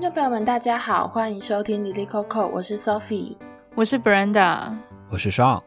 [0.00, 3.36] 听众朋友们，大家好，欢迎收听 dli coco，我是 Sophie，
[3.74, 4.72] 我是 Brenda，
[5.10, 5.60] 我是 Sean。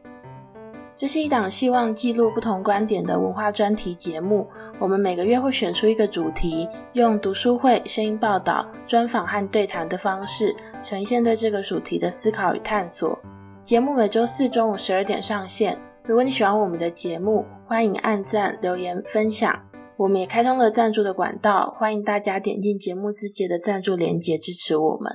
[0.96, 4.50] 这是一档希望记录不同观点的文化专题节目。
[4.80, 13.16] 我们每个月会选出一个主题，用读书会、声音报道、专访和对谈的方式，呈现对这个主题的思考与探索。
[13.62, 15.78] 节目每周四中午十二点上线。
[16.04, 19.56] 如果你喜欢我们的节目，欢迎按赞、留言、分享。
[19.98, 25.12] 我们也开通了赞助的管道，欢迎大家点进节目自介的赞助链接支持我们。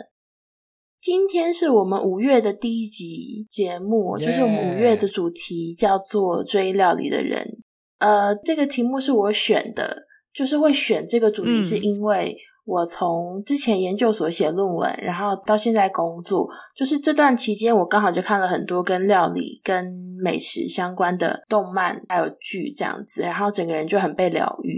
[1.01, 7.49] 今天是我们五月的第一集节目.就是我们五月的主题叫做“追料理的人”。
[7.99, 19.87] 呃，这个题目是我选的，就是会选这个主题，是因为我从之前研究所写论文，然后到现在工作，就是这段期间，我刚好就看了很多跟料理、跟
[20.23, 24.78] 美食相关的动漫还有剧这样子，然后整个人就很被疗愈，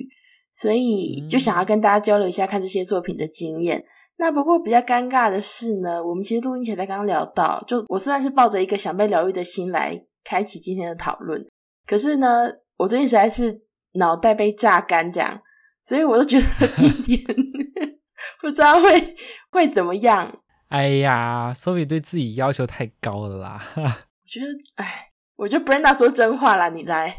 [0.60, 3.82] 所以就想要跟大家交流一下看这些作品的经验。
[4.18, 11.42] 那不过比较尴尬的是呢，我们其实录音前才刚刚聊到，就我虽然是抱着一个想被疗愈的心来开启今天的讨论，
[11.86, 13.62] 可是呢，我最近实在是
[13.94, 15.40] 脑袋被榨干这样，
[15.82, 17.18] 所以我都觉得今天。
[18.38, 19.16] 不知道会
[19.50, 20.30] 会怎么样？
[20.68, 23.62] 哎呀，Sophie 对自己要求太高了啦！
[23.76, 27.14] 我觉得，哎，我觉得 Brenda 说真话啦，你来。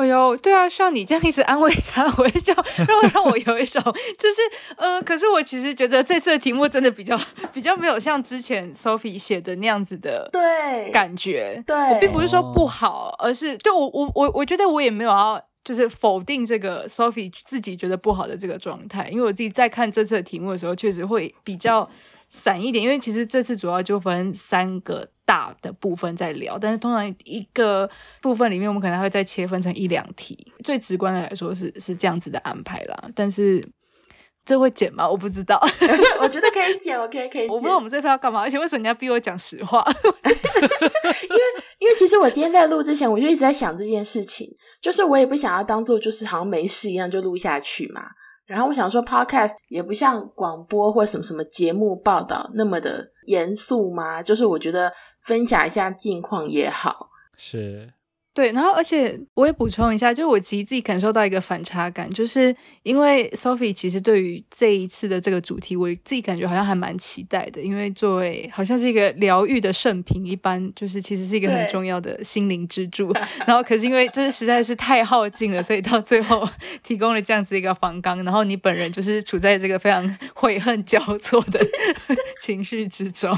[0.00, 2.52] 哎呦，对啊，像你这样一直安慰他， 我就
[2.86, 4.40] 让让我有一种，就是
[4.76, 7.18] 呃，可是我其实觉得这次的题目真的比较
[7.52, 11.62] 比较没有像之前 Sophie 写的那样子的对感觉。
[11.66, 15.40] 对，我并不是说不好，而是就我我我我觉得我也没有要。
[15.62, 21.86] 就是否定这个 Sophie 自己觉得不好的这个状态，因为我自己在看这次的题目的时候，确实会比较
[22.30, 22.82] 散一点。
[22.82, 27.88] 因为其实这次主要就分三个大的部分在聊，但是通常一个
[28.20, 30.52] 部分里面，我们可能会再切分成一两题。
[30.64, 33.64] 最直观的来说是是这样子的安排啦，但是。
[34.42, 35.08] 这会剪吗？
[35.08, 35.60] 我不知道。
[36.18, 37.48] 我觉得可以剪，我可以可以剪。
[37.50, 39.84] 我不知道我们这份要干嘛，而且为什么你要逼我讲实话？
[40.24, 40.30] 因
[41.28, 41.42] 为
[41.78, 44.48] 因为其实我今天在录之前，我就一直在想这件事情，
[44.80, 48.02] 就是我也不想要当做就是好像没事一样就录下去嘛。
[48.46, 57.10] 然后我想说，Podcast 也不像广播或什么什么节目报道那么的严肃嘛，就是我觉得分享一下近况也好。
[57.36, 57.92] 是。
[58.32, 62.54] 对，然后而且我也补充一下，就我其实自己感受到一个反差感，就是
[62.84, 73.12] 因为 Sophie 其实对于这一次的这个主题，我自己感觉好像还蛮期待的，因为作为好像是一个疗愈的圣品一般，就是其实是一个很重要的心灵支柱。
[73.48, 76.48] 然后可是因为就是实在是太耗尽了，所以到最后
[76.84, 81.58] 提供了这样子一个访纲，然后你本人就是处在这个非常悔恨交错的
[82.40, 83.36] 情绪之中，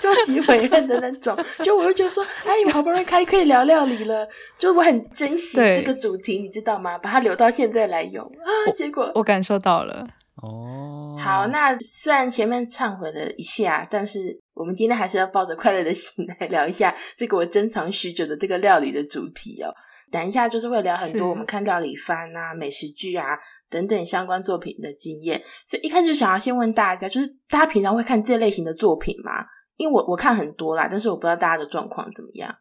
[0.00, 1.36] 超级悔恨的那种。
[1.64, 3.79] 就我就觉得说，哎，我好不容易开可以聊聊。
[3.80, 6.98] 料理了，就我很珍惜这个主题，你知道吗？
[6.98, 10.06] 把它留到现在来用啊，结果我，我感受到了
[10.42, 11.16] 哦。
[11.18, 19.72] 好，那虽然前面忏悔了一下，但是我们今天还是要抱着快乐的心来聊一下这个我珍藏许久的这个料理的主题哦。
[20.10, 23.38] 等一下就是会聊很多我们看料理番啊、美食剧啊
[23.70, 29.44] 等等相关作品的经验，所以一开始想要先问大家，就是大家平常会看这类型的作品吗？
[29.76, 32.54] 因为我我看很多啦，但是我不知道大家的状况怎么样。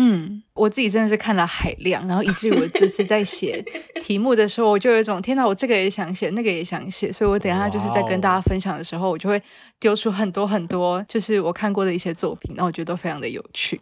[0.00, 3.60] 嗯，我自己真的是看了海量，然后以至于我这次在写
[4.00, 9.42] 题目的时候，我就有一种天哪，我这个也想写，那个也想写，所以我等一下就是在跟大家分享的时候，我就会
[9.80, 13.80] 丢出很多很多，就是我看过的一些作品，然后我觉得都非常的有趣。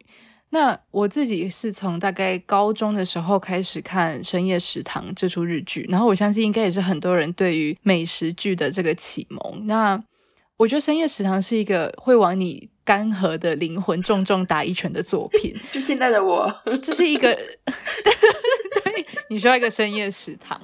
[0.51, 9.67] 那我自己是从大概高中的时候开始看《深夜食堂》这出日剧，然后我相信应该也是很多人对于美食剧的这个启蒙。
[9.67, 10.03] 那
[10.57, 12.71] 我觉得《深夜食堂》是一个会往你。
[12.87, 16.49] 干涸的灵魂重重打一拳的作品， 就现在的我，
[16.81, 20.63] 这是一个 对，你需要一个深夜食堂。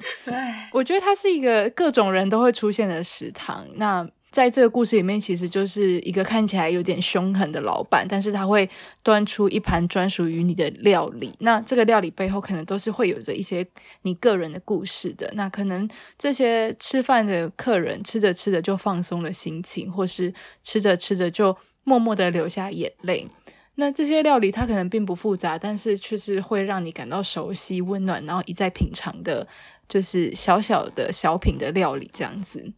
[0.70, 3.66] 我觉得它是一个各种人都会出现的食堂。
[3.74, 8.68] 那在这个故事里面，其实就是一个看起来有点凶狠的老板，但是他会
[9.04, 11.32] 端出一盘专属于你的料理。
[11.38, 13.64] 那这个料理背后可能都是会有着一些
[14.02, 15.30] 你个人的故事的。
[15.34, 15.88] 那可能
[16.18, 20.32] 这些吃饭的客人吃着吃着就放松了心情，或是
[20.64, 21.56] 吃着吃着就。
[21.84, 23.28] 默默的流下眼泪。
[23.74, 29.44] 那这些料理它可能并不复杂，但是却是会让你感到熟悉、温暖，然后一再品尝的，
[29.88, 32.72] 就是小小的小品的料理这样子。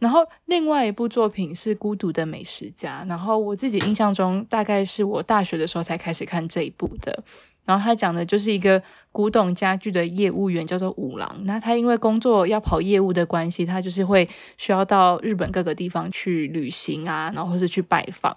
[0.00, 7.22] 然后另外一部作品是《孤独的美食家》，然后我自己印象中大概是我大学的时候才开始看这一部的。
[7.66, 8.82] 然后他讲的就是一个
[9.12, 11.40] 古董家具的业务员，叫做五郎。
[11.44, 18.36] 那他因为工作要跑业务的关系，他就是会需要到日本各个地方去旅行啊，然后或是去拜访。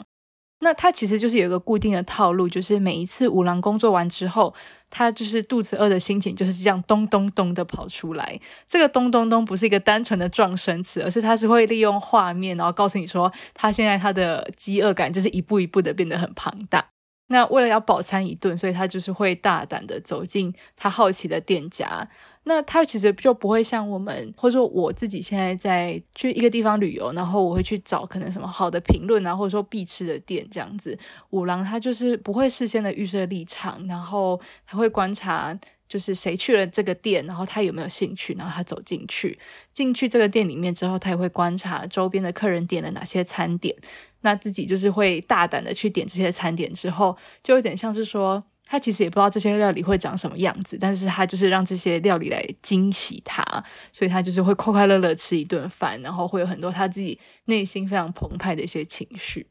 [0.63, 4.53] 那他其实就是有一个固定的套路，就是每一次五郎工作完之后，
[4.89, 8.39] 他就是肚子饿的心情就是这样咚咚咚的跑出来。
[8.67, 16.87] 这个咚咚咚不是一个单纯的撞声词，而是他是会利用画面，然后告诉你说他现在他的饥饿感就是一步一步的变得很庞大。
[17.27, 22.07] 那为了要饱餐一顿，所以他就是会大胆的走进他好奇的店家。
[22.45, 30.97] 那他其实就不会像我们，或者说我自己现在在去一个地方旅游，然后我会去找可能什么好的评论啊，或者说必吃的店这样子。
[31.29, 35.57] 五郎他就是不会事先的预设立场，然后他会观察
[35.87, 39.39] 就是谁去了这个店，然后他有没有兴趣，然后他走进去。
[39.71, 43.73] 进去这个店里面之后，他也会观察周边的客人点了哪些餐点，
[44.19, 48.43] 那自己就是会大胆的去点这些餐点之后，就有点像是说。
[48.65, 53.43] 他其实也不知道这些料理会长什么样子，但是他就是让这些料理来惊喜他，
[53.91, 59.45] 所以他就是会快快乐乐吃一顿饭，然后会有很多他自己内心非常澎湃的一些情绪。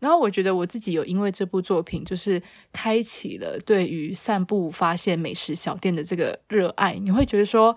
[0.00, 2.40] 然后我觉得我自己有因为这部作品，就是
[2.72, 6.94] 开启了对于散步发现美食小店的这个热爱。
[6.94, 7.76] 你会觉得说，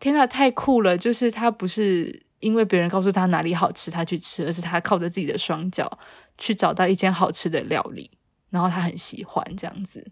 [0.00, 0.98] 天呐，太酷了！
[0.98, 5.98] 就是他不是因为别人告诉他哪里好吃他去吃，而是他靠着自己的双脚
[6.38, 8.10] 去找到一间好吃的料理，
[8.48, 10.04] 然后他很喜欢这样子。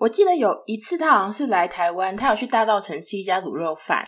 [0.00, 4.04] 我记得有一次，他好像是来台湾，他有去大道城吃一家卤肉饭，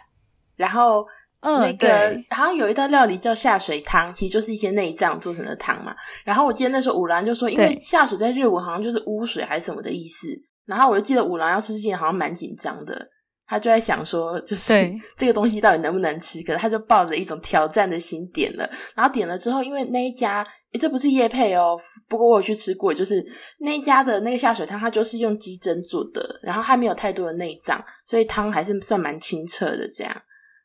[0.57, 1.07] 然后
[1.43, 5.95] 那个、嗯、好像有一道料理叫下水汤，其实就是一些内脏做成的汤嘛。
[6.25, 10.29] 然后我记得那时候五郎就说，因为下水在日文好像就是污水还是什么的意思。
[10.67, 13.09] 然后我就记得五郎要吃之前好像蛮紧张的。
[13.51, 14.73] 他就在想说，就是
[15.19, 16.41] 这个东西到底能不能吃？
[16.45, 18.71] 可是他就抱着一种挑战的心点了。
[18.95, 21.77] 然后点了之后，因为那一家，诶，这不是叶配哦。
[22.09, 23.21] 不过我有去吃过，就是
[23.59, 29.91] 那一家的那个下水汤，它就是用鸡胗做的，然后还没有太多的内脏，所以汤还是算蛮清澈的。
[29.93, 30.17] 这样，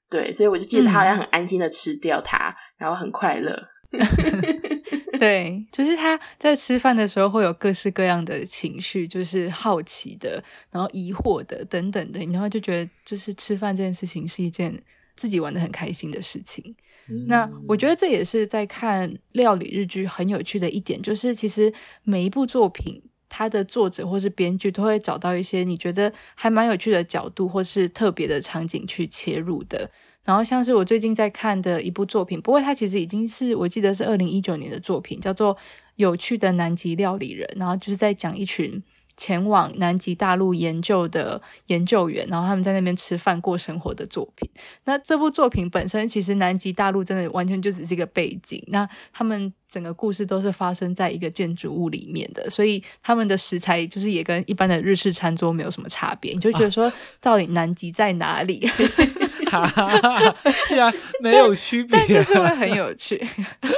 [0.08, 3.60] 对，所以我就记得他好像很安心的吃掉它，嗯、然后很快乐。
[5.20, 14.78] 对，就是他在吃饭的时候会有各式各样的情绪，就是好奇的，然后疑惑的等等的，然后就觉得就是吃饭这件事情是一件
[15.16, 16.76] 自己玩的很开心的事情。
[17.08, 21.72] 嗯、那我觉得这也是在看料理日剧很有趣的一点，就是其实
[22.04, 29.90] 每一部作品，它的作者或是编剧都会找到一些你觉得还蛮有趣的角度，或是特别的场景去切入的。
[30.26, 35.56] 然后像是我最近在看的一部作品，不过它其实已经是我记得是二零一九年的作品，叫做
[35.96, 38.84] 《有趣的南极料理人》，然后就是在讲一群
[39.18, 44.50] 前往南极大陆研究的研究员，然后他们在那边吃饭过生活的作品。
[44.84, 58.66] 那这部作品本身其实南极大陆真的完全就只是一个背景，那他们整个故事都是发生在一个建筑物里面的，所以他们的食材就是也跟一般的日式餐桌没有什么差别，你就觉得说到底南极在哪里？
[58.68, 58.84] 哈
[60.68, 63.24] 竟然没有区别，但 就是会很有趣。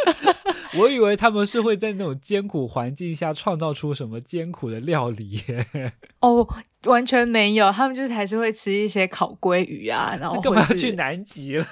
[0.75, 5.41] 我以为他们是会在那种艰苦环境下创造出什么艰苦的料理。
[6.19, 6.47] 哦，
[6.83, 11.65] 完全没有，他们就是还是会吃一些烤鲑鱼啊，然后干嘛要去南极了？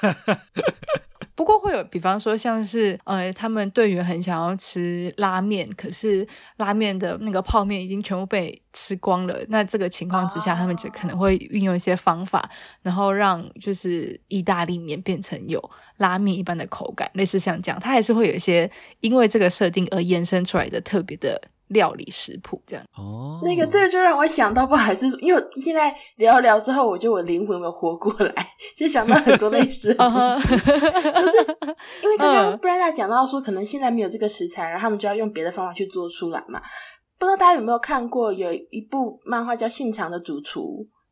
[1.36, 6.26] 不过会有，比方说像是呃，他们队员很想要吃拉面，可是
[6.58, 9.38] 拉面的那个泡面已经全部被吃光了。
[9.50, 12.50] 那这个情况之下，他们就可能会运用一些方法，
[12.82, 18.72] 然后让就是意大利面变成有拉面一般的口感，类似像这样，它还是会有一些
[19.02, 21.42] 因为这个设定而延伸出来的特别的。
[21.70, 22.86] 料理食谱这样。
[22.96, 28.48] 哦，那个这个就让我想到，不好意思，因为我现在聊一聊之后，我觉得我灵魂有没有活过来，
[28.78, 31.38] 就想到很多类似的东西， 就是
[32.04, 36.62] 因为刚刚 Brenda 讲到说，可能现在没有这个食材，然后他们就要用别的方法去做出来嘛。
[37.18, 40.62] 不知道大家有没有看过，有一部漫画叫《信长的主厨》，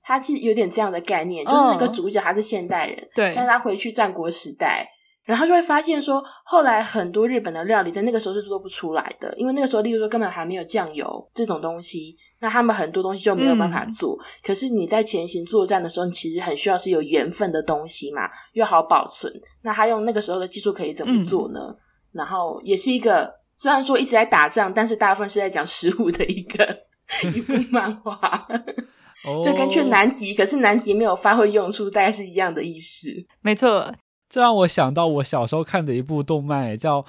[0.03, 4.87] 它其实有点这样的概念，就是那个主角他是现代人，对，但是他回去战国时代。
[5.25, 14.17] 然后就会发现说，后来很多日本的料理在那个时候是做不出来的，因为那个时候，例如说根本还没有酱油这种东西，那他们很多东西就没有办法做。
[14.19, 19.31] 嗯、可是你在前行作战的时候，你其实很需要是有盐分的东西嘛，又好保存。
[19.61, 21.59] 那他用那个时候的技术可以怎么做呢？
[21.69, 21.77] 嗯、
[22.11, 26.65] 然后也是一个虽然说一直在打仗，但是大部分是在讲食物的一个
[27.33, 28.45] 一部漫画，
[29.41, 33.07] 就跟去南极，可是南极没有发挥用处，大概是一样的意思。
[33.41, 33.93] 没错。
[34.33, 37.03] 这让我想到我小时候看的一部动漫，叫《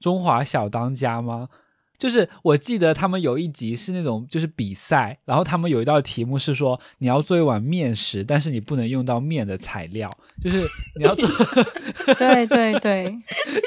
[0.00, 1.48] 中华小当家》吗？
[1.96, 10.10] 就是我记得他们有一集是那种就是比赛，然后他们有一道题目是说你要做一碗面食，但是你不能用到面的材料，
[10.42, 10.58] 就是
[10.98, 11.28] 你要做。
[12.18, 13.16] 对对对，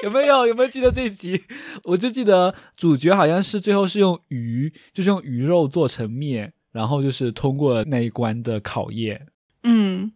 [0.04, 1.42] 有没有有没有记得这一集？
[1.86, 9.28] 我就记得主角好像是最后是用鱼，就是用鱼肉做成面，然后就是通过那一关的考验。
[9.64, 10.12] 嗯。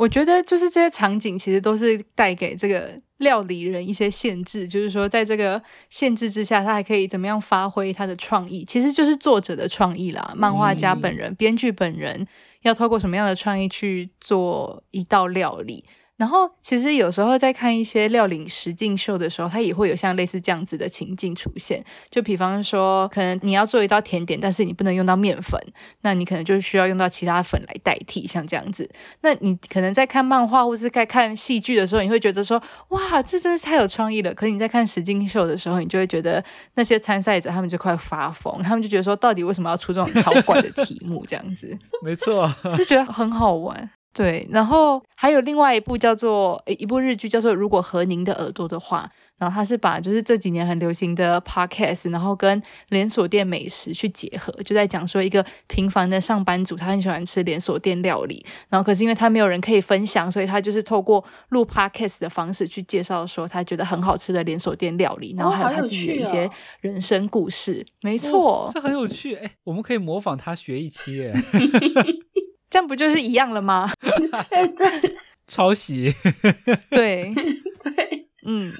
[0.00, 8.64] 我觉得就是这些场景其实都是带给这个料理人一些限制，就是说在这个限制之下，他还可以怎么样发挥他的创意？
[8.64, 12.26] 其实就是作者的创意啦，漫画家本人、编剧本人
[12.62, 15.84] 要透过什么样的创意去做一道料理。
[16.20, 21.82] 然后，其实有时候在看一些料理实境秀的时候，它也会有像类似这样子的情境出现。
[22.10, 25.58] 就比方说，可能你要做一道甜点，但是你不能用到面粉，
[26.02, 28.86] 那你可能就需要用到其他粉来代替，像这样子。
[29.22, 34.34] 那你可能在看漫画或是在看戏剧的时候，你会觉得说，哇，这真是太有创意了。
[34.34, 41.24] 可是你在看实境秀的时候，你就会觉得那些参赛者他们就快发疯，他们就觉得说，到底为什么要出这种超怪的题目？
[41.26, 41.74] 这样子，
[42.04, 43.90] 没错，就觉得很好玩。
[44.12, 66.50] 对，然后还有另外一部叫做一部日剧，叫做《如果和您的耳朵的话》，然后它是把就是这几年很流行的 podcast，然后跟连锁店美食去结合，就在讲说一个平凡的上班族，他很喜欢吃连锁店料理，然后可是因为他没有人可以分享，所以他就是透过录 podcast 的方式去介绍说他觉得很好吃的连锁店料理，然后还有他自己的一些
[66.80, 67.80] 人生故事。
[67.80, 71.40] 哦哦、没错，这很有趣，哎，我们可以模仿他学一期，哎。
[72.70, 73.90] 这样不就是一样了吗？
[74.00, 76.14] 对，抄袭。
[76.90, 77.34] 对
[77.82, 78.72] 对，嗯，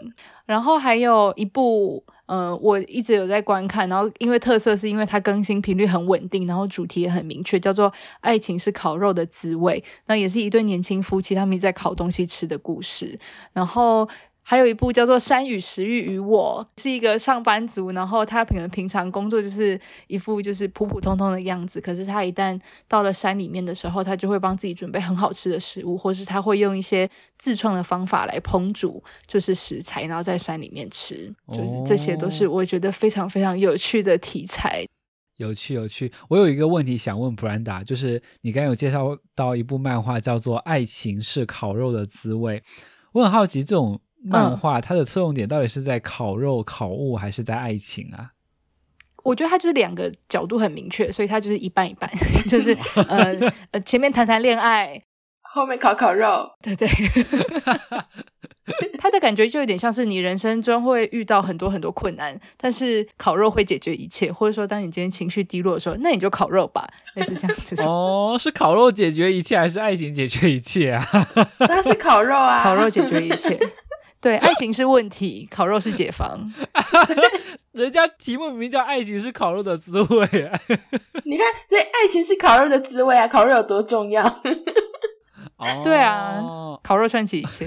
[0.47, 13.19] 然后还有一部，呃，我一直有在观看，然后因为特色是因为它更新频率很稳定，然后主题也很明确，叫做《爱情是烤肉的滋味》，那也是一对年轻夫妻他们一直在烤东西吃的故事，
[13.53, 14.09] 然后。
[14.51, 34.85] 还有一部叫做《山与食欲与我》，是一个上班族，然后他可能平常工作就是一副就是普普通通的样子，可是他一旦到了山里面的时候，他就会帮自己准备很好吃的食物，或是他会用一些自创的方法来烹煮，就是食材，然后在山里面吃，就是这些都是我觉得非常非常有趣的题材。
[35.37, 42.59] 有趣有趣，我有一个问题想问布兰达，就是你刚刚有介绍到一部漫画叫做《爱情是烤肉的滋味》，
[43.13, 44.01] 我很好奇这种。
[44.23, 48.33] 漫画它的侧重点到底是在烤肉、烤物，还是在爱情啊？
[49.23, 52.11] 我觉得它就是两个角度很明确，所以它就是一半一半，
[52.49, 52.77] 就是
[53.09, 55.03] 呃 呃，前面谈谈恋爱，
[55.43, 56.89] 后面烤烤肉，对对。
[59.01, 67.83] 他的感觉就有点像是你人生中会遇到很多很多困难，但是烤肉会解决一切，或者说当你今天情绪低落的时候，那你就烤肉吧，类似这样子。
[67.83, 71.05] 哦，是烤肉解决一切，还是爱情解决一切啊？
[71.59, 73.59] 当然是烤肉啊，烤肉解决一切。
[74.21, 76.39] 对，爱情是问题， 烤肉是解放。
[77.73, 80.27] 人家题目明明叫“爱情是烤肉的滋味”，
[81.25, 83.27] 你看，所以爱情是烤肉的滋味啊！
[83.29, 84.27] 烤肉有多重要？
[85.57, 86.43] 哦，对啊，
[86.83, 87.67] 烤肉串起一切。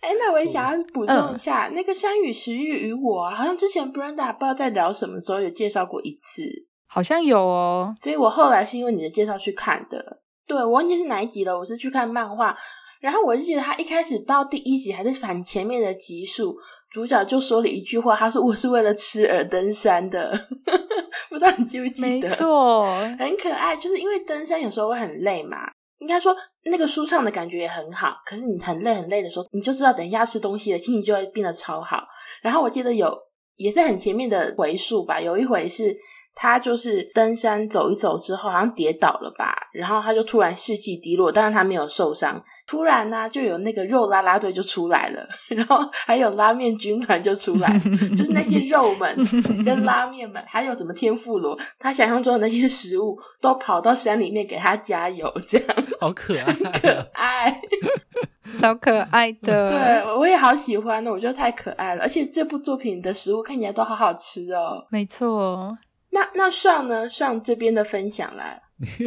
[0.00, 6.42] 哎，那我也想要补充一下，嗯、那个《山与食欲与我》，好像之前 Brenda 不知道在聊什么时候有介绍过一次，
[6.86, 7.94] 好像有哦。
[8.00, 10.22] 所以我后来是因为你的介绍去看的。
[10.46, 12.56] 对，我忘记是哪一集了，我是去看漫画。
[13.00, 16.56] 然后我就记得他一开始不知道第一集还是反前面的集数，
[16.90, 20.38] 主角就说了一句话，他说：“我是为了吃而登山的。
[21.30, 22.28] ”不知道你记不记得？
[22.28, 22.86] 没错，
[23.18, 23.76] 很可爱。
[23.76, 25.58] 就是因为登山有时候会很累嘛，
[25.98, 28.16] 应该说那个舒畅的感觉也很好。
[28.26, 32.02] 可是你很累很累的时候，你就知道等一下吃东西了，心情就会变得超好。
[32.42, 33.16] 然后我记得有
[33.56, 35.96] 也是很前面的回数吧，有一回是。
[36.40, 42.40] 他就是登山走一走之后，好像跌倒了吧，然后他就突然士气低落，但是他没有受伤。
[42.64, 47.76] 突然呢、啊，就有那个肉拉拉队就出来了， 然后还有拉面军团就出来，
[48.16, 49.16] 就是那些肉们
[49.66, 55.66] 跟拉面们，还有什么天妇罗，他想象中的那些食物都跑到山里面给他加油，这样
[56.00, 57.60] 好可爱，可爱，
[58.60, 59.70] 超可爱的。
[59.70, 64.86] 对，我也好喜欢呢，我觉得太可爱了，而且这部作品的食物看起来都好好吃哦。
[64.90, 65.76] 没错。
[66.10, 67.08] 那那上呢？
[67.08, 68.62] 上这边的分享来，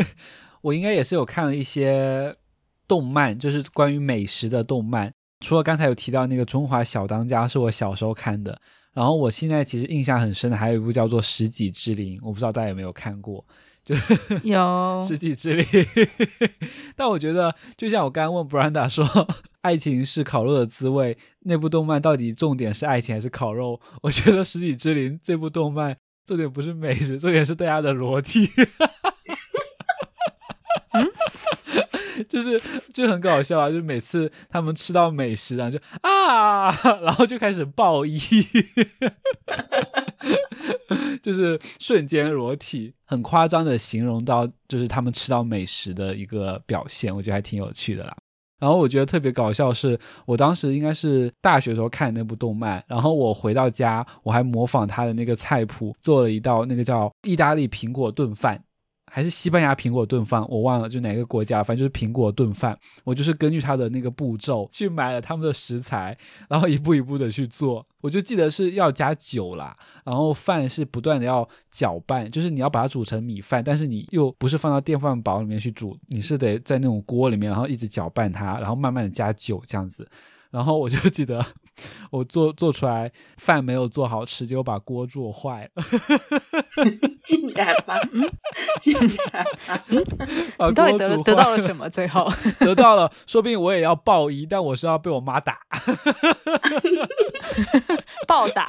[0.61, 2.35] 我应该也是有看了一些
[2.87, 5.11] 动漫，就是关于美食的动漫。
[5.39, 8.61] 除了刚才有提到那个《中华小当家》是我小时候看的，
[8.93, 13.43] 然后我现在其实印象很深的还有一部叫做《食戟之灵》，我不知道大家有没有看过？
[13.83, 13.95] 就
[14.43, 14.59] 有
[15.07, 15.65] 《食戟之灵》，
[16.95, 19.03] 但我觉得就像我刚刚问布兰达说，
[19.61, 23.81] 爱情是烤肉的滋味，那部动漫到底重点是爱情还是烤肉？
[24.03, 25.97] 我觉得《食戟之灵》这部动漫。
[26.31, 28.49] 重点不是美食，重点是大家的裸体，
[30.93, 31.05] 嗯，
[32.29, 33.69] 就是就很搞笑啊！
[33.69, 36.71] 就每次他们吃到美食啊，就啊，
[37.03, 38.17] 然后就开始爆衣，
[41.21, 48.15] 就是瞬间裸体，很夸张的形容到就是他们吃到美食的一个表现，我觉得还挺有趣的啦。
[48.61, 58.63] 然后我觉得特别搞笑是，我当时应该是大学时候看那部动漫，然后我回到家，我还模仿他的那个菜谱，做了一道那个叫意大利苹果炖饭，
[59.13, 62.77] 还是西班牙苹果炖饭，我忘了就哪个国家，反正就是苹果炖饭。
[63.03, 67.85] 我就是根据他的那个步骤去买了他们的食材，然后一步一步的去做。
[67.99, 69.75] 我就记得是要加酒啦，
[70.05, 80.07] 然后饭是不断的要搅拌，就是你要把它煮成米饭，但是你又不是放到电饭煲里面去煮，你是得在那种锅里面，然后一直搅拌它，然后慢慢的加酒这样子。
[80.49, 81.45] 然后我就记得，
[82.11, 85.83] 我做做出来饭没有做好吃，结果把锅做坏了。
[87.23, 88.29] 竟然吧，嗯，
[88.79, 90.03] 竟然吧，嗯，
[90.69, 91.89] 你到底得得到了什么？
[91.89, 95.59] 最后 得到了，说不定我也要报一，但我是要被我妈打。
[98.27, 98.63] 暴打。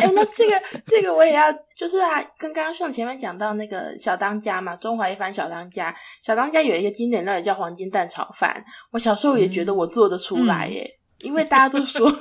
[0.00, 8.62] 哎，那这个这个我也要，就是啊，跟刚刚像前面讲到那个小当家嘛，中华一番小当家，小当家有一个经典料理叫黄金蛋炒饭，
[8.92, 10.82] 我小时候也觉得我做得出来耶。
[10.82, 12.12] 嗯嗯因为大家都说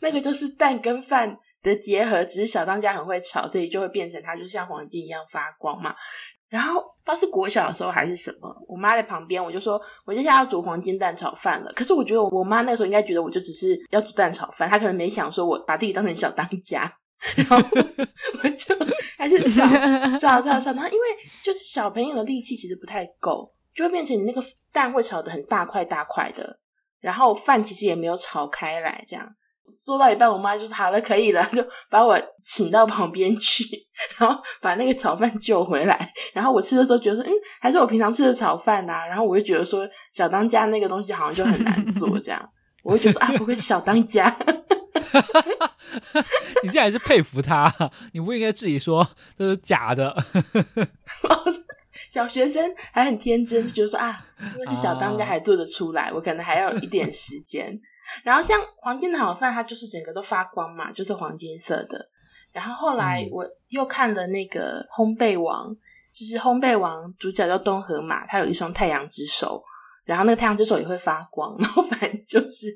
[0.00, 5.94] 那个就是蛋跟饭的结合，只是小当家很会炒，所以就会变成它就像黄金一样发光嘛。
[6.48, 11.72] 然后不知道是国小的时候还是什么，我妈在旁边，我就说我接下来要煮黄金蛋炒饭了。
[11.74, 16.90] 可是我觉得我妈那时候应该觉得我就只是要煮蛋炒饭，她可能没想说我把自己当成小当家，
[17.34, 17.56] 然后
[18.44, 18.76] 我就
[19.18, 19.66] 还是炒
[20.18, 20.72] 炒炒炒。
[20.72, 21.06] 然后因为
[21.42, 24.40] 就是小朋友的力气其实不太够，就会变成你那个
[24.72, 26.60] 蛋会炒得很大块大块的。
[27.00, 29.26] 然后饭其实也没有炒开来，这样
[29.84, 33.64] 做到一半，我妈就说好了，可以了，就把我请到旁边去，
[34.16, 36.12] 然后把那个炒饭救回来。
[36.32, 39.06] 然后我吃的时候觉得说，嗯，还是我平常吃的炒饭呐、啊。
[39.06, 42.50] 然后我就觉得说，小当家那个东西好像就很难做，这样，
[42.82, 44.34] 我就觉得说啊，不会是小当家。
[46.62, 47.72] 你竟然是佩服他，
[48.12, 50.16] 你不应该自己说这是假的。
[52.16, 57.78] 小学生还很天真，就觉得说啊，因为是小当家还做得出来，我可能还要有一点时间。
[58.24, 62.08] 然后像黄金的好饭，它就是整个都发光嘛，就是黄金色的。
[62.52, 65.68] 然后后来我又看了那个烘焙王，
[66.14, 69.62] 就是烘焙王主角叫东河马，他有一双太阳之手，
[70.06, 71.54] 然后那个太阳之手也会发光。
[71.58, 72.68] 然后反正就是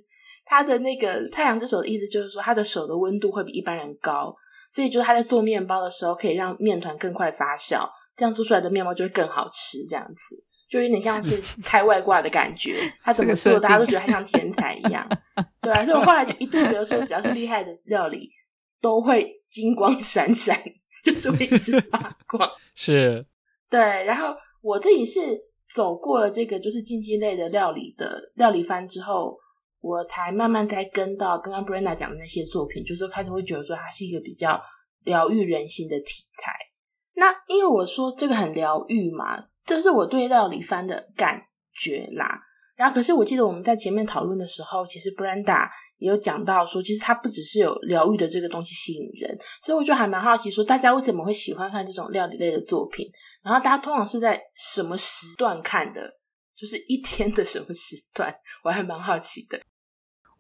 [0.45, 4.37] 他的那个太阳之手的意思，就是说他的手的温度会比一般人高，
[4.71, 7.89] 所以就是他在做面包的时候，可以让面团更快发酵。
[8.21, 12.87] 这样做出来的面包就会更好吃，这样子就有点像是开外挂的感觉。
[13.03, 15.09] 他怎么做，大家都觉得他像天才一样，
[15.63, 15.83] 对啊。
[15.87, 18.29] 所以我后来就一度觉得说，只要是厉害的料理，
[18.79, 20.55] 都会金光闪闪，
[21.03, 22.47] 就是会一直发光。
[22.77, 23.25] 是，
[23.71, 23.81] 对。
[23.81, 25.41] 然后我自己是
[25.75, 29.39] 走过了这个就是竞技类的料理的料理番之后，
[29.81, 34.61] 我才慢慢才跟到刚刚 Brenda 讲的那些作品，就是开始会觉得说，它是一个比较
[35.05, 36.53] 疗愈人心的题材。
[37.15, 41.41] 那因为我说这个很疗愈嘛，这是我对料理番的感
[41.73, 42.41] 觉啦。
[42.77, 45.69] 然后可是我记得我们在前面讨论的时候，其实 Brenda
[45.99, 53.07] 也有讲到说，其实它不只是有疗愈的这个东西吸引人，所以我就还蛮好奇说，大家为什么会喜欢看这种料理类的作品？
[53.43, 56.11] 然后大家通常是在什么时段看的？
[56.57, 58.35] 就是一天的什么时段？
[58.65, 59.61] 我还蛮好奇的。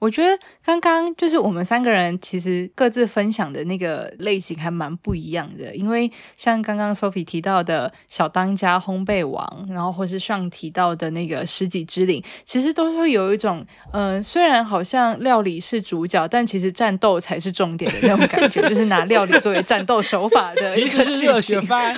[0.00, 21.04] 我觉得刚刚就是我们三个人其实各自分享的那个类型还蛮不一样的，因为像刚刚 Sophie 提到的小当家、烘焙王，然后或是上提到的那个食戟之灵，其实都是会有一种，嗯、呃，虽然好像料理是主角，但其实战斗才是重点的那种感觉，就是拿料理作为战斗手法的一个剧情。
[21.04, 21.94] 其实是热血番。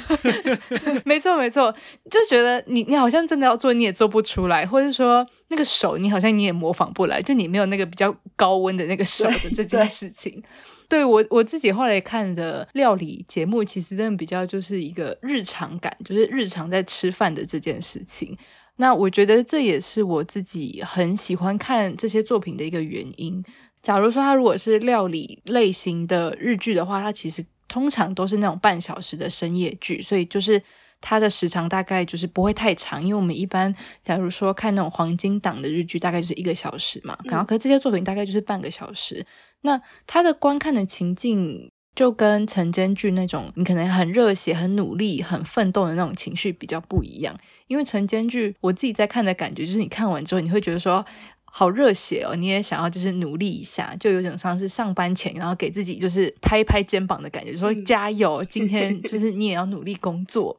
[1.07, 1.73] 没错没错，
[2.11, 7.89] 就觉得你你好像真的要做你也做不出来，或者说那个手你好像你也模仿不来，就你没有那个。
[7.93, 10.33] 比较高温的那个手的这件事情，
[10.89, 18.35] 对，对我我自己后来看的料理节目，其实真的比较就是一个日常感，就是日常在吃饭的这件事情。
[18.77, 23.45] 那我觉得这也是我自己很喜欢看这些作品的一个原因。
[23.83, 30.63] 假如说它如果是料理类型的日剧的话，它其实通常都是那种半小时的深夜剧，所以就是。
[31.03, 37.19] 它的时长大概就是不会太长，因为我们一般假如说看那种黄金档的日剧，大概就是一个小时嘛。
[37.25, 39.27] 然后，可是这些作品大概就是半个小时。
[39.61, 47.37] 那它的观看的情境就跟晨间剧那种，你可能很热血、很努力、很奋斗的那种情绪比较不一样。
[47.67, 51.05] 因为晨间剧，我自己在看的感觉就是，你看完之后你会觉得说
[51.45, 60.59] 好热血哦，你也想要就是努力一下，就有点像是上班前，然后给自己就是拍一拍肩膀的感觉，说加油，今天就是你也要努力工作。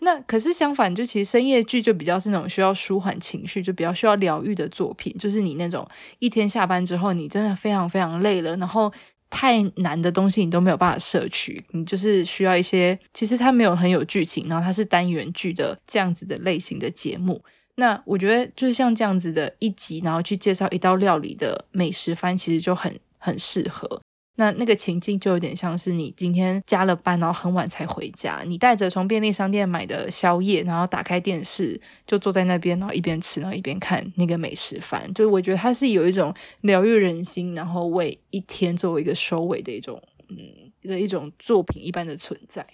[0.00, 5.12] 那可是相反，就其实深夜剧就比较是那种需要舒缓情绪，就比较需要疗愈的作品。
[5.18, 5.86] 就是你那种
[6.20, 8.92] 一天下班之后，你真的非常非常累了，然后
[9.28, 12.98] 太难的东西你都没有办法摄取，你就是需要一些。
[13.12, 17.42] 其实它没有很有剧情，然后它是单元剧的这样子的类型的节目。
[17.74, 24.00] 那我觉得就是像这样子的一集，然后去介绍一道料理的美食番，其实就很很适合。
[24.40, 35.12] 那那个情境就有点像是你今天加了班，然后很晚才回家，你带着从便利商店买的宵夜，然后打开电视，就坐在那边，然后一边吃，然后一边看那个美食番。
[35.12, 42.64] 就我觉得它是有一种疗愈人心，然后为一天作为一个收尾的一种，嗯，的一种作品一般的存在。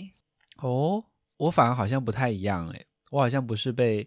[0.58, 1.02] 哦，
[1.38, 4.06] 我反而好像不太一样诶，我好像不是被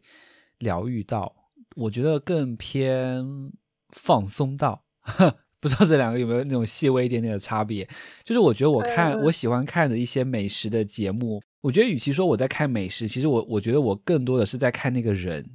[0.60, 1.34] 疗愈到，
[1.76, 3.52] 我觉得更偏
[3.90, 4.84] 放松到。
[5.60, 7.88] 不知道这两个有没有那种细微一点点的差别？
[8.24, 15.46] 就是我觉得我看我喜欢看的一些美食的节目，我觉得与其说我在看美食，其实我我觉得我更多的是在看那个人。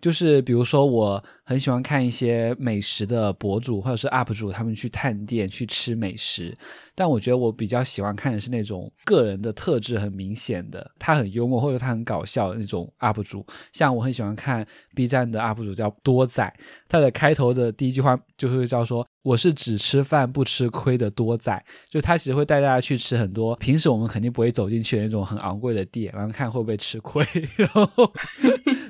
[0.00, 6.56] 就是比如说，我很喜欢看一些美食的博主或者是 UP 主，他们去探店去吃美食。
[6.94, 13.44] 但我觉得我比较喜欢看的是那种个人的特质很明显的，他很幽默或者他很搞笑的那种 UP 主。
[13.72, 16.52] 像我很喜欢看 B 站的 UP 主叫多仔，
[16.88, 19.06] 他的开头的第一句话就是叫说。
[19.22, 27.22] 我是只吃饭不吃亏的多仔，就他其实会带大家去吃很多平时我们肯定不会走进去的那种很昂贵的店，然后看会不会吃亏。
[27.54, 27.86] 然后，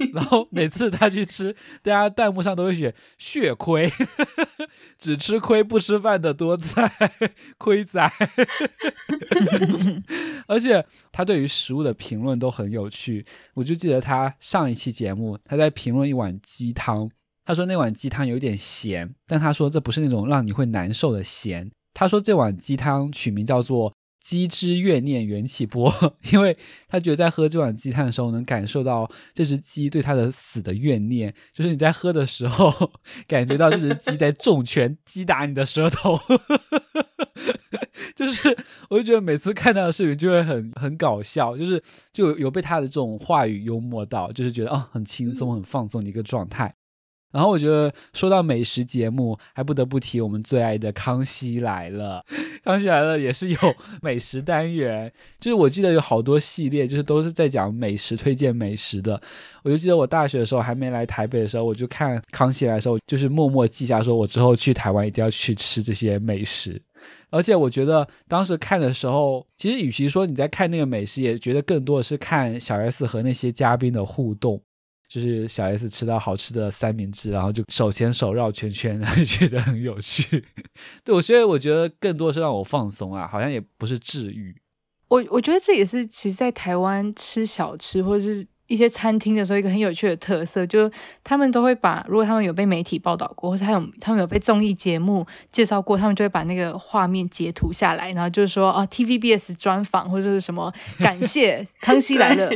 [0.14, 3.90] 然后每次他去吃，大家弹幕上都会写血亏，
[4.98, 6.90] 只吃亏不吃饭的多灾，
[7.58, 8.10] 亏仔。
[10.46, 17.10] 而且他对于食物的评论都很有趣，我就记得他上一期节目，他在评论一碗鸡汤。
[17.44, 21.70] 他说那碗鸡汤有点咸，但他说这不是那种让你会难受的咸。
[21.92, 25.92] 他说这碗鸡汤取名叫做“鸡之怨念缘起波”，
[26.32, 26.56] 因为
[26.88, 32.92] 他觉得在喝这碗鸡汤的时候，能感受到这只鸡对他的死的怨念，就是你在喝的时候，
[33.26, 36.18] 感觉到这只鸡在重拳击打你的舌头。
[38.16, 38.54] 就是
[38.90, 46.74] 我就觉得每次看到的视频就会很很搞笑，就是就有被他的这种话语幽默到，就是觉得哦很轻松很放松的一个状态。
[47.32, 52.24] 然后我觉得说到美食节目，还不得不提我们最爱的《康熙来了》。
[52.64, 53.56] 《康熙来了》也是有
[54.02, 59.20] 美食单元，就是我记得有好多系列，就是都是在讲美食、推荐美食的。
[59.62, 66.82] 我就记得我大学的时候还没来台北的时候，我就看《康熙来》的时候，就是默默记下说，我之后去台湾一定要去吃这些美食。
[67.30, 74.60] 而且我觉得当时看的时候，其实与其说你在看那个美食，也觉得更多的是看小 S 和那些嘉宾的互动。
[75.10, 80.44] 就是小 S 吃到好吃的三明治，然后就手牵手绕圈圈， 觉得很有趣。
[81.02, 84.54] 对，我所以我觉得更多是让我放松啊，好像也不是治愈。
[85.08, 90.88] 我我觉得这也是其实，在台湾吃小吃或者是一些餐厅的时候，一个很有趣的特色，就
[91.24, 102.48] 他们都会把，如果他们有被媒体报道过，或者他有他们有被综艺节目介绍过，他们就会把那个画面截图下来，然后就是说啊，TVBS 专访或者是什么感谢康熙来了。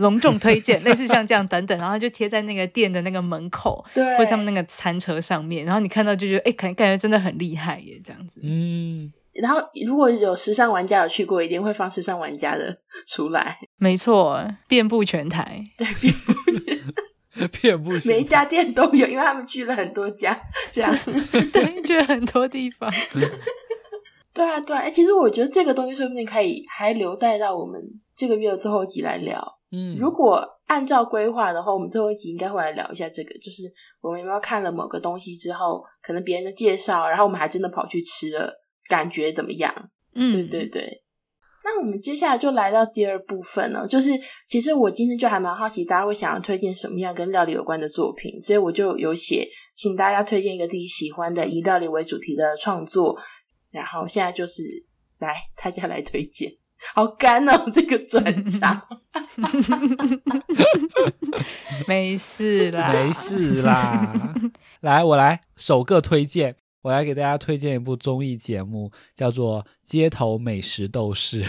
[0.00, 8.40] 隆重推荐，类似像这样等等，然后就贴在那个店的那个门口， 对，或者他们那个餐车上面，然后你看到就觉得，哎，感感觉真的很厉害耶，这样子。
[8.42, 13.58] 嗯，然后如果有时尚玩家有去过，一定会放时尚玩家的出来。
[13.76, 20.96] 没错，遍布全台，对，遍布， 遍布，每一家店都有，因为他们去了很多家，这样，
[21.52, 22.90] 对，去了很多地方。
[24.32, 27.78] 对啊，对啊，哎，其实我觉得这个东西说不定可以还留待到我们
[28.16, 29.59] 这个月的最后一集来聊。
[29.72, 33.64] 嗯，如果按照规划的话，我们最后一集应该会来聊一下这个，就是
[34.00, 38.52] 我们有没有看了某个东西之后，可能别人的介绍，然后我们还真的跑去吃了，
[38.88, 39.72] 感觉怎么样？
[40.14, 41.02] 嗯，对对对。
[41.62, 44.10] 那我们接下来就来到第二部分了，就是
[44.48, 53.14] 其实我今天就还蛮好奇，大家会想要推荐什么样跟料理有关的作品，所以我就有写，请大家推荐一个自己喜欢的以料理为主题的创作，
[53.70, 54.62] 然后现在就是
[55.18, 56.50] 来大家来推荐。
[56.94, 58.82] 好干哦，这个转 场。
[61.86, 64.34] 没事啦，没事啦。
[64.80, 71.42] 来，我来首个推荐，我来给大家推荐一部综艺节目，叫做《街头美食斗士》。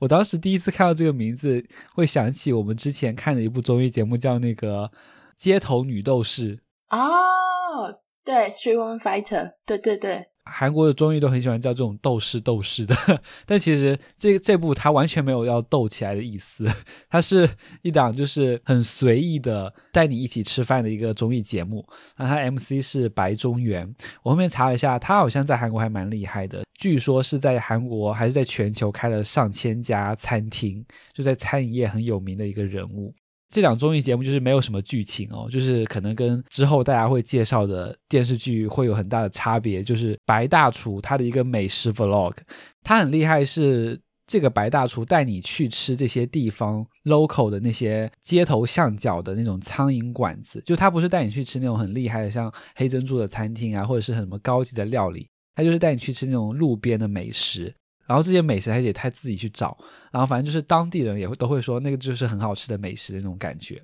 [0.00, 4.84] 我当时第一次看到这个名字，会想起我们之前看的一部综艺节目，叫那个
[5.36, 6.56] 《街头女斗士》。
[6.90, 10.26] 哦，对，Street Woman Fighter，对对对。
[10.44, 12.94] 韩国的综艺都很喜欢叫这种斗士斗士的，
[13.46, 16.66] 但其实这这部它完全没有要斗起来的意思，
[17.08, 17.48] 它是
[17.82, 21.86] 一档就是很随意的带你一起吃饭的一个综艺节目。
[22.16, 23.88] 那它 MC 是白中原，
[24.22, 33.14] 我后面查了一下，他好像在韩国还蛮厉害的，据说是在韩国还是在全球开了上千家餐厅，就在餐饮业很有名的一个人物。
[33.52, 39.82] 这档综艺节目就是没有什么剧情哦，就是可能跟之后大家会介绍的电视剧会有很大的差别。
[39.82, 42.34] 就是白大厨他的一个美食 vlog，
[42.82, 57.74] 他很厉害，是这个白大厨带你去吃这些地方 local 的那些街头巷角的那种苍蝇馆子，就他不是带你去吃那种很厉害的像黑珍珠的餐厅啊，或者是很什么高级的料理，他就是带你去吃那种路边的美食，
[58.06, 59.76] 然后这些美食还得他自己去找，
[60.10, 63.80] 然后反正就是当地人也会都会说那个就是很好吃的美食的那种感觉。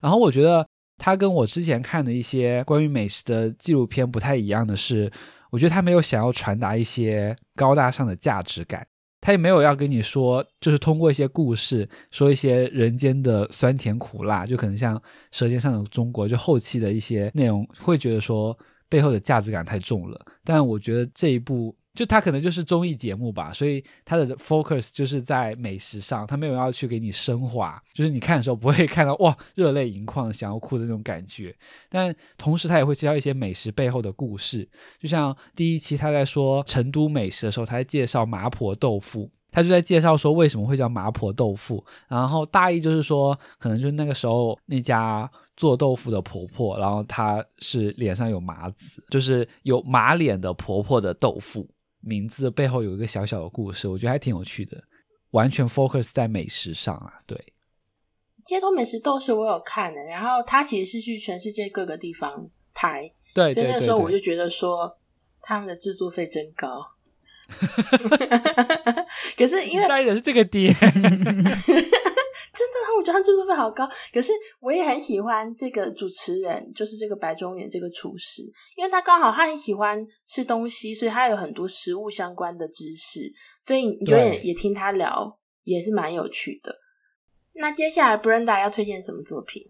[0.00, 5.10] 然后我觉得他跟我之前看的一些关于美食的纪录片不太一样的是，
[5.50, 8.84] 我觉得他没有想要传达一些高大上的价值感。
[9.20, 14.96] 他也没有要跟你说，就是通过一些故事说一些人间的酸甜苦辣，就可能像
[15.30, 20.18] 《舌尖上的中国》就后期的一些内容，会觉得说背后的价值感太重了。
[20.42, 21.76] 但我觉得这一部。
[21.94, 31.54] 就他可能就是综艺节目吧，所以他的 focus 就是在美食上，他没有要去给你升华，就是你看的时候不会看到 哇热泪盈眶、想要哭的那种感觉。
[31.88, 34.68] 但同时，他也会介绍一些美食背后的故事，
[35.00, 39.30] 就像第一期他在说成都美食的时候，他在介绍麻婆豆腐。
[39.52, 51.68] 他就在介绍说为什么会叫麻婆豆腐，然后大意就是说，可能就是那个时候那家做豆腐的婆婆，然后她是脸上有麻子，就是有马脸的婆婆的豆腐，
[52.00, 54.82] 名字背后有一个小小的故事，我觉得还挺有趣的，
[55.30, 57.20] 完全 focus 在美食上啊。
[57.26, 57.52] 对，
[58.42, 64.98] 街头美食斗士我有看的，然后他其实是去全世界各个地方拍，对，所以那时候我就觉得说
[65.42, 66.90] 他们的制作费真高。
[69.36, 70.72] 可是因为在意的是这个点，
[72.60, 73.88] 真的，我觉得他制作费好高。
[74.12, 78.42] 可是我也很喜欢这个主持人，就是这个白中原这个厨师，
[78.76, 83.32] 因为他刚好他很喜欢吃东西，所以他有很多食物相关的知识，
[83.64, 86.76] 所以你觉得也，也听他聊也是蛮有趣的。
[87.54, 89.62] 那接下来 Brenda 要推荐什么作品？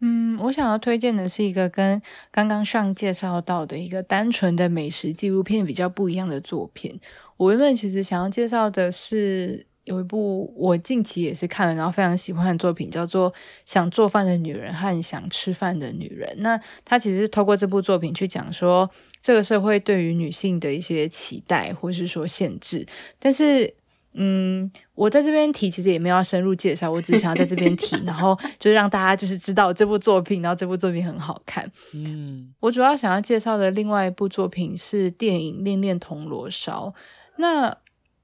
[0.00, 7.00] 嗯，我想要推荐的是一个跟刚刚上介绍到的一个单纯的美食纪录片比较不一样的作品。
[7.38, 13.32] 我原本其实想要介绍的是有一部我近期也是看了，然后非常喜欢的作品，叫做
[13.64, 16.28] 《想做饭的女人和想吃饭的女人》。
[16.40, 18.90] 那他其实是透过这部作品去讲说
[19.22, 22.86] 这个社会对于女性的一些期待或是说限制，
[23.18, 23.74] 但是。
[24.18, 31.70] 嗯，我在这边提其实也没有要深入介绍，我只是想要在这边提， 然后就让大家就是知道这部作品，然后这部作品很好看。
[31.92, 36.94] 嗯，我主要想要介绍的另外一部作品是电影《恋恋铜锣烧》。
[37.36, 37.76] 那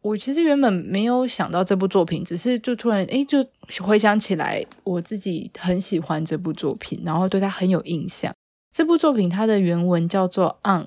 [0.02, 3.44] 我其实原本没有想到这部作品，只是就突然诶就
[3.80, 8.34] 回想起来我自己很喜欢这部作品，然后对它很有印象。
[8.74, 10.82] 这部作品它的原文叫做《On》。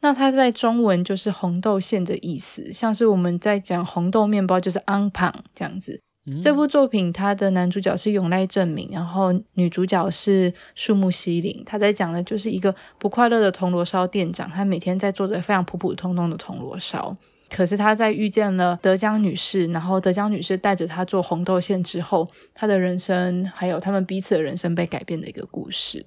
[0.00, 6.00] 那它在中文就是红豆馅的意思，像是我们在讲红豆面包就是 ongpang 这样子。
[6.26, 11.62] 嗯、这部作品它的男主角是永濑正明，然后女主角是树木希林。
[11.64, 17.16] 他在讲的就是一个不快乐的铜锣烧店长，他每天在做着非常普普通通的铜锣烧。
[17.50, 26.06] 可是他在遇见了德江女士，然后德江女士带着他做红豆馅之后，他的人生还有他们彼此的人生被改变的一个故事。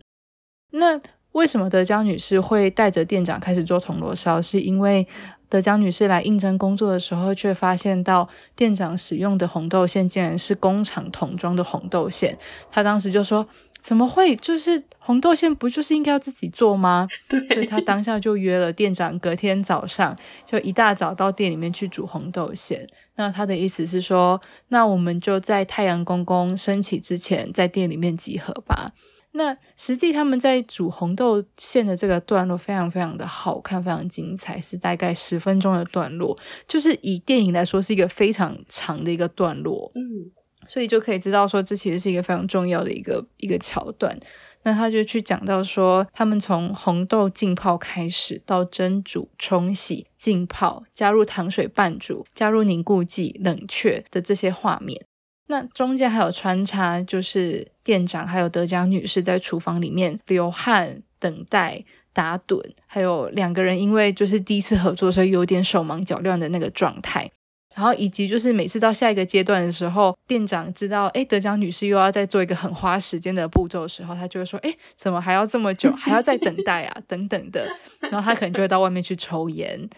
[0.72, 1.02] 那。
[1.34, 4.42] 为什么德江女士会带着店长开始做铜锣烧？
[4.42, 5.08] 是因为
[5.52, 12.38] 德江女士来应征工作的时候，却发现到店长使用的红豆馅竟然是工厂桶装的红豆馅。
[12.72, 13.46] 她当时就说
[13.82, 14.34] ：“怎么会？
[14.38, 17.46] 就是红豆馅不就是应该要自己做吗？”对。
[17.50, 22.88] 所以她当下就约了店长，隔天早上就一大早到店里面去煮红豆馅。
[23.18, 28.94] 那她的意思是说：“那我们就在太阳公公升起之前，在店里面集合吧。”
[29.34, 40.30] 那实际他们在煮红豆馅的这个段落非常非常的好看，非常精彩，是大概十分钟的段落，就是以电影来说是一个非常长的一个段落，嗯，
[40.68, 44.18] 所以就可以知道说这其实是一个非常重要的一个一个桥段。
[44.64, 55.04] 那他就去讲到说，他们从红豆浸泡开始，到蒸煮、冲洗、浸泡，加入糖水拌煮，加入凝固剂、冷却的这些画面。
[55.52, 61.84] 那中间还有穿插，就是店长还有德江女士在厨房里面流汗、等待、
[62.14, 67.30] 打盹，还有两个人因为就是第一次合作，所以有点手忙脚乱的那个状态。
[67.76, 77.68] 然后以及就是每次到下一个阶段的时候，店长知道，诶，德江女士又要再做一个很花时间的步骤的时候，他就会说，诶，怎么还要这么久，还要再等待啊， 等等的。
[78.10, 79.90] 然后他可能就会到外面去抽烟。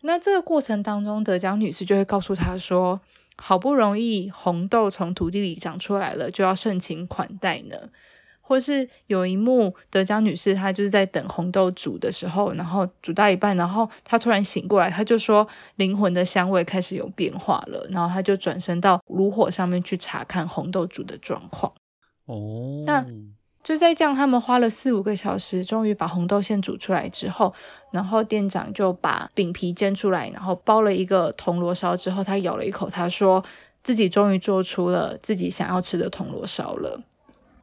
[0.00, 2.98] 那这个过程当中，德江女士就会告诉他说。
[3.40, 7.76] 好不容易红豆从土地里长出来了，就要盛情款待呢。
[8.40, 15.46] 或是有一幕，德江女士她就是在等红豆煮的时候，然后煮到一半，然后她突然醒过来，她就说
[15.76, 21.72] 灵魂的香味开始有变化了，然后她就转身到炉火上面去查看红豆煮的状况。
[22.24, 23.04] 哦，那。
[23.68, 27.52] 就在这样，他们花了四五个小时，终于把红豆馅煮出来之后，
[27.92, 33.44] 然后店长就把饼皮煎出来，然后包了一个铜锣烧之后，他咬了一口，他说
[33.82, 36.98] 自己终于做出了自己想要吃的铜锣烧了。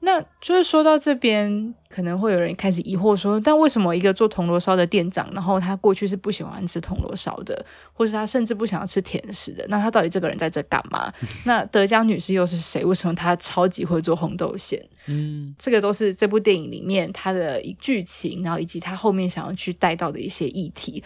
[0.06, 9.66] 那就是说到这边，可能会有人开始疑惑说，但为什么一个做铜锣烧的店长，然后他过去是不喜欢吃铜锣烧的，或是他甚至不想要吃甜食的？
[9.68, 11.12] 那他到底这个人在这干嘛？
[11.44, 12.86] 那德江女士又是谁？
[12.86, 14.80] 为什么她超级会做红豆馅？
[15.08, 21.04] 嗯，这个都是这部电影里面它的剧情，然后以及他后面想要去带到的一些议题。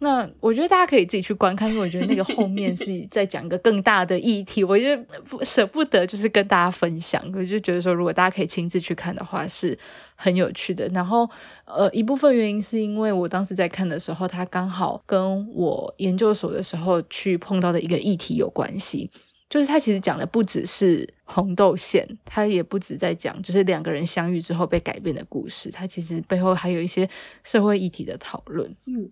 [0.00, 4.84] 那我觉得大家可以自己去观看，因为我觉得那个后面是 在讲一个更大的议题，我就
[5.42, 9.78] 舍不得就是跟大家分享，我就觉得说如果大家可以亲自去看的话是
[10.16, 10.86] 很有趣的。
[10.88, 11.30] 然后
[11.64, 19.10] 呃一部分原因是因为我当时在看的时候，它刚好跟我研究所的时候去碰到的一个议题有关系，
[19.48, 27.08] 就是他其实讲的不只是红豆馅，他也不止在讲就是两个人相遇之后被改变的故事，他其实背后还有一些
[27.42, 29.10] 社会议题的讨论，嗯。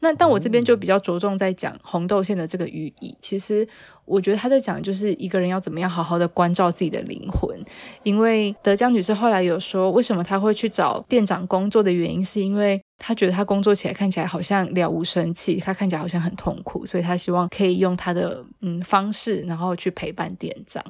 [0.00, 3.16] 那但我这边就比较着重在讲红豆馅的这个寓意。
[3.20, 3.66] 其实
[4.04, 7.58] 我觉得他在讲就是一个人要怎么样好好的关照自己的灵魂。
[8.02, 20.84] 因为德江女士后来有说，为什么她会去找店长工作的原因，是因为她觉得她工作起来看起来好像了无生气，她看起来好像很痛苦，所以她希望可以用她的嗯方式，然后去陪伴店长。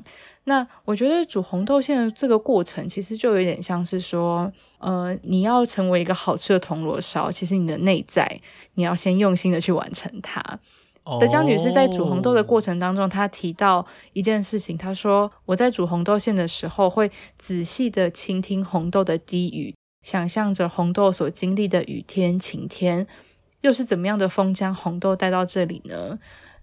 [0.44, 8.40] 那我觉得煮红豆馅的这个过程，其实就有点像是说，呃，你要成为一个好吃的铜锣烧，其实你的内在，
[8.74, 10.42] 你要先用心的去完成它。
[11.04, 11.20] Oh.
[11.20, 23.04] 德江女士在煮红豆的过程当中，她提到一件事情，她说：“我在煮红豆馅的时候，会仔细的倾听红豆的低语，想象着红豆所经历的雨天、晴天，
[23.62, 26.18] 又是怎么样的风将红豆带到这里呢？”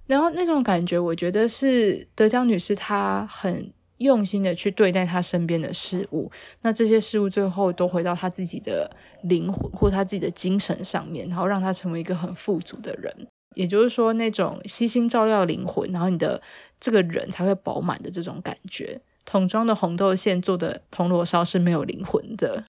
[0.08, 8.90] 然后那种感觉，我觉得是德江女士她很用心的去对待她身边的事物，那这些事物最后都回到她自己的
[9.24, 13.28] 灵魂或她自己的精神上面，然后让她成为一个很富足的人。
[13.60, 16.42] 也就是说，那种悉心照料灵魂，然后你的
[16.80, 19.02] 这个人才会饱满的这种感觉。
[19.26, 22.64] 桶装的红豆馅做的铜锣烧是没有灵魂的，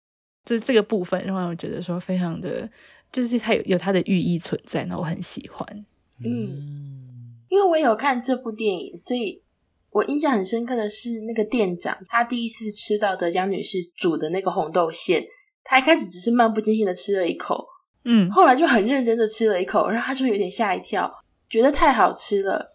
[0.45, 2.69] 就是这个部分让我觉得说非常的，
[3.13, 5.87] 就是它有有它的寓意存在，那我很喜欢。
[6.25, 6.99] 嗯。
[7.49, 9.43] 因为我有看这部电影，所以
[9.91, 15.25] 我印象很深刻的是那个店长，他第一次吃到德江女士煮的那个红豆馅，
[15.65, 17.67] 他一开始只是漫不经心的吃了一口，
[18.05, 21.13] 嗯，后来就很认真的吃了一口，然后他就有点吓一跳，
[21.49, 22.75] 觉得太好吃了。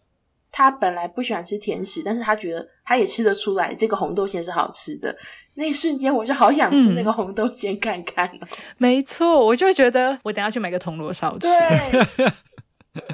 [0.51, 5.13] 他本来不喜欢吃甜食，但是他觉得他也吃得出来这个红豆馅是好吃的。
[5.55, 8.47] 那一瞬间，我就好想吃那个红豆馅看看哦。
[8.77, 11.47] 没错，我就觉得我等下去买个铜锣烧吃。
[11.49, 12.31] 对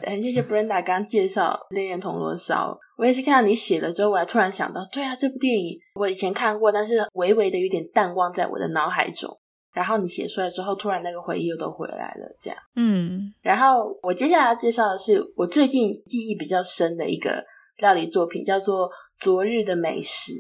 [0.06, 9.36] 很 谢谢 Brenda 刚介绍《恋人铜锣烧》，我也是看到你写了之后，我还突然想到，对啊，这部电影我以前看过，但是微微的有点淡忘在我的脑海中。
[9.74, 12.60] 然后你写出来之后，突然那个回忆又都回来了，这样。
[12.76, 13.34] 嗯。
[13.42, 17.44] 然后我接下来要介绍的是我最近记忆比较深的一个
[17.78, 18.88] 料理作品，叫做
[19.20, 20.34] 《昨日的美食》。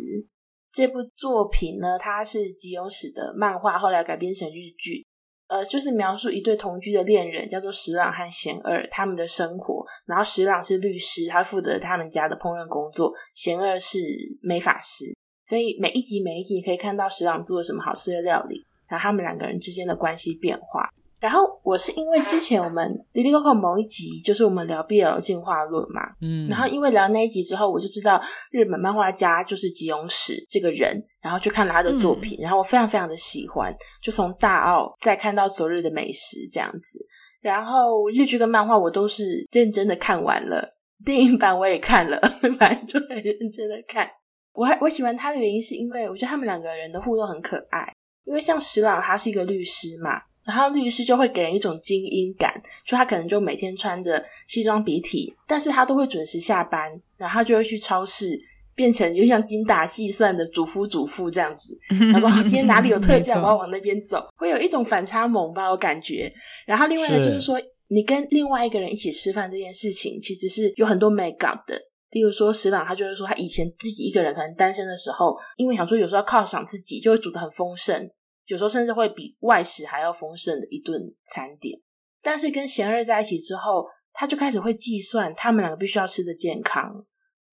[0.73, 5.05] 这部作品呢，它是吉永史的漫画，后来改编成日剧。
[5.47, 9.83] 呃，就是描述一对同居的恋人，叫做石朗和贤二，他们的生活。
[10.05, 13.99] 然后石朗是律师，他负责他们家的烹饪工作；贤二是
[14.41, 15.13] 美法师。
[15.45, 20.85] 所以每一集每一集，你可以看到石朗做了什么好吃的料理，然后他们两个人之间的关系变化。
[21.21, 37.05] 然后我是因为之前我们哩哩扣扣某一集就是我们聊 BL 进化论嘛，嗯，然后因为聊那一集之后，我就知道日本漫画家就是吉永史这个人，然后去看了他的作品，嗯、然后我非常非常的喜欢，就从大奥再看到昨日的美食这样子，
[37.39, 40.75] 然后日剧跟漫画我都是认真的看完了，
[41.05, 42.19] 电影版我也看了，
[42.57, 44.09] 反正就很认真的看。
[44.53, 47.87] 我还我喜欢他的原因是因为我觉得他们两个人的互动很可爱，
[48.25, 50.21] 因为像石朗他是一个律师嘛。
[50.43, 52.51] 然后律师就会给人一种精英感，
[52.83, 58.35] 就他可能就每天穿着西装笔挺，但是他都会准时下班，然后他就会去超市，
[58.73, 61.77] 变成就像精打细算的主夫主妇这样子。
[62.11, 66.27] 他说：“今天哪里有特价，我要往那边走。”会有一种反差萌吧，我感觉。
[66.65, 71.79] 然后另外呢，就是说你跟另外一个人一起吃饭这件事情，其实是有很多美感的。
[72.11, 78.09] 例如说石朗，他就会说他以前自己一个人可能单身的时候，因为想说有时候要犒赏自己，就会煮得很丰盛。
[78.47, 81.79] 有时候甚至会比外食还要丰盛的一顿餐点，
[82.21, 87.05] 但是跟贤二在一起之后，他就开始会计算他们两个必须要吃的健康，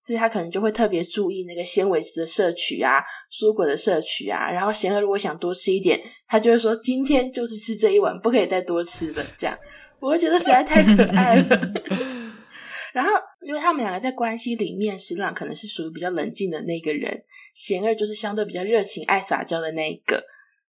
[0.03, 4.51] 所以他可能就会特别注意那个纤维质的摄取啊，蔬果的摄取啊。
[4.51, 9.25] 然后贤二如果想多吃一点，他就会说今天就是吃这一碗，不可以再多吃了。
[9.37, 9.57] 这样
[10.01, 11.61] 我会觉得实在太可爱了。
[12.93, 13.11] 然后
[13.43, 17.23] 因为他们两个在关系里面，石朗可能是属于比较冷静的那个人，
[17.55, 20.23] 贤二就是相对比较热情、爱撒娇的那一个。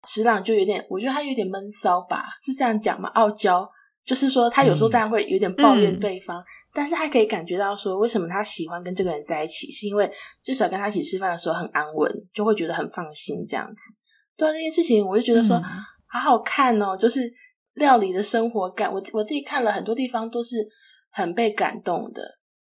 [0.08, 3.08] 石朗就有点，我觉得他有点闷骚吧，是这样讲吗？
[3.10, 3.68] 傲娇，
[4.04, 10.08] 就是说他有时候这样会有点抱怨对方，嗯、但是他可以感觉到说，为什么他喜欢跟这个人在一起，是因为
[10.44, 13.82] 至少跟他一起吃饭的时候很安稳，就会觉得很放心这样子。
[14.36, 15.64] 对啊，这件事情我就觉得说、嗯、
[16.06, 17.28] 好好看哦，就是
[17.74, 20.64] 料理的生活感，我我自己看了很多地方都是
[21.16, 22.22] 很被感动的。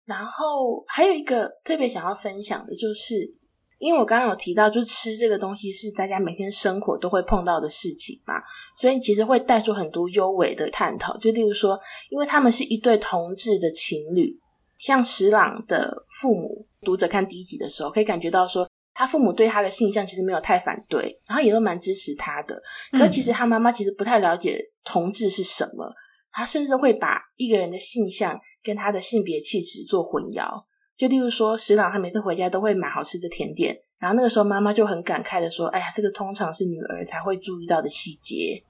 [0.05, 3.35] 然后还有一个特别想要分享的就是。
[3.81, 8.35] 因为我刚刚有提到，就吃这个东西是大家每天生活都会碰到的事情嘛，
[8.81, 11.15] 所以其实会带出很多优美的探讨。
[11.19, 11.79] 就例如说，
[12.09, 14.41] 因为他们是一对同志的情侣，
[14.79, 22.59] 像石朗的父母，读者看第一集的时候可以感觉到说，他父母对他的性向其实没有太反对，然后也都蛮支持他的。
[22.93, 25.93] 可是其实他妈妈其实不太了解同志是什么，
[26.35, 30.65] 他甚至会把一个人的性向跟他的性别气质做混淆。
[30.97, 38.63] 就例如说，石朗他每次回家都会买好吃的甜点，然后那个时候妈妈就很感慨的说：“哎呀，这个通常是女儿才会注意到的细节。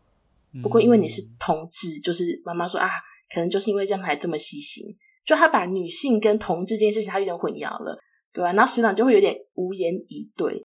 [0.63, 2.89] 不过因为你是同志，就是妈妈说啊，
[3.35, 4.85] 可能就是因为这样才这么细心。
[5.25, 7.99] 就他把女性跟同志这件事情他有点混淆了，
[8.33, 8.53] 对吧？
[8.53, 10.65] 然后石朗就会有点无言以对。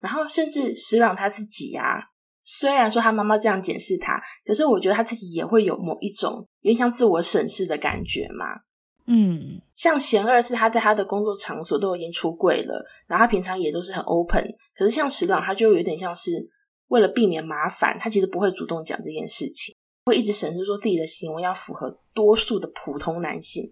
[0.00, 1.98] 然后甚至石朗他自己啊，
[2.44, 8.60] 虽然说他妈妈这样检视他，可是我觉得他自己也会有某一种有点像自我审视的感觉嘛。”
[9.06, 14.42] 嗯，像贤二是他在他的工作场所都已经出柜了，然后他平常也都是很 open。
[14.74, 16.48] 可是像石朗，他就有点像是
[16.88, 19.74] 为了避免麻烦，他其实不会主动讲这件事情，
[20.06, 23.70] 会一直审视说自己的行为要符合多数的普通男性。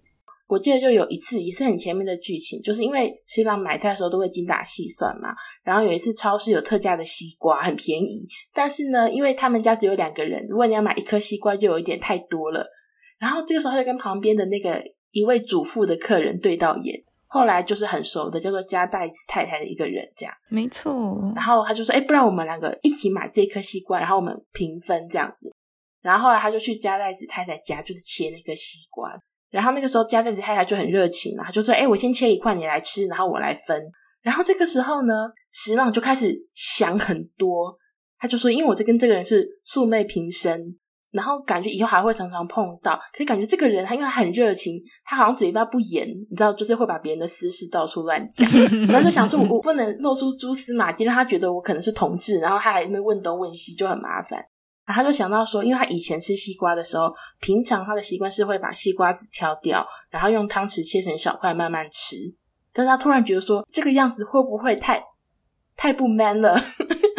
[0.53, 5.35] 我记得就有一次也是很前面的剧情，就是因为新郎买菜的时候都会精打细算嘛，
[5.65, 12.67] 然后有一次超市有特价的西瓜很便宜，但是呢，因为他们家只有两个人，如果你要买一颗西瓜就有一点太多了，
[13.19, 14.83] 然后这个时候他就跟旁边的那个。
[15.15, 20.91] 一位主妇的客人对到眼，后来就是很熟的，叫做加代子太太的一个人，这样没错。
[21.37, 25.53] 然后他就说：“哎，不然我们两个一起买这颗西瓜，然后我们平分这样子。”
[26.01, 29.13] 然后后来他就去加代子太太家，就是切那个西瓜。
[29.53, 33.81] 然后那个时候家政子太太就很热情啊，就说：“哎，我先切一块，你来吃，然后我来分。”
[34.23, 37.77] 然后这个时候呢，石浪就开始想很多，
[38.19, 40.77] 他就说：“因为我在跟这个人是素昧平生。”
[41.13, 48.49] 然后感觉以后还会常常碰到，可是感觉这个人他因为他很热情，他好像嘴巴不严，你知道，就是会把别人的私事到处乱讲。
[48.89, 54.43] 然后就想说，我不能露出蛛丝马迹，让他觉得我可能是同志，然后他还没问东问西，就很麻烦。
[54.93, 62.17] 他就想到说，因为他以前吃西瓜的时候，平常他的习惯是会把西瓜籽挑掉，然后用汤匙切成小块慢慢吃。
[62.73, 65.03] 但是他突然觉得说，这个样子会不会太
[65.77, 66.59] 太不 man 了？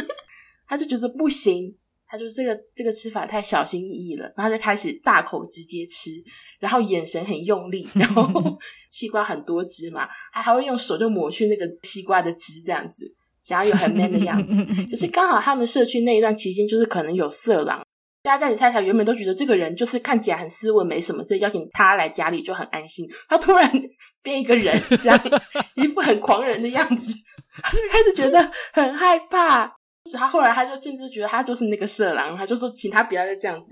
[0.68, 1.76] 他就觉得不行。
[2.06, 6.12] 他就这个这个吃法太小心翼翼了，然后就开始大口直接吃，
[6.60, 8.30] 然后眼神很用力，然后
[8.88, 13.12] 西瓜很多汁嘛，他还会用手就抹去那个西瓜的汁，这样子
[13.44, 14.64] 想要有很 man 的样子。
[14.90, 17.84] 可是刚好他们社区那一段期间，就是可能有色狼，
[18.24, 23.08] 大家在你太太原本都觉得这个人就是看起来很斯文，没什么，所以邀请他来家里就很安心。
[23.28, 23.72] 他突然
[24.22, 25.20] 变一个人， 这样
[25.76, 27.14] 一副很狂人的样子，
[27.62, 29.72] 他就开始觉得很害怕。
[30.12, 33.72] 他后来他就甚至觉得他就是那个色狼，他就说请他不要再这样子，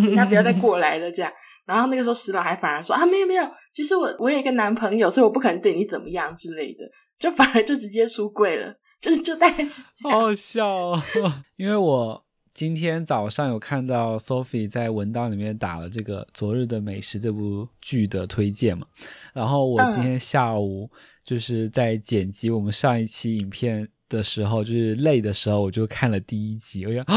[0.00, 1.30] 请他不要再过来了这样。
[1.66, 6.86] 然后那个时候石朗还反而说啊没有没有，其实我我有一个男朋友，所以我不可能对你怎么样之类的，
[7.18, 10.18] 就反而就直接出柜了，就是就大概是这样。
[10.18, 11.02] 好好笑哦，
[11.56, 12.24] 因为我
[12.54, 18.86] 今天早上有看到 Sophie 在文档里面打了这个《昨日的美食》这部剧的推荐嘛，
[19.32, 20.90] 然后我今天下午
[21.24, 23.86] 就是在剪辑我们上一期影片。
[24.08, 27.16] 的时候，就是累的时候，我就看了第一集，我觉得啊，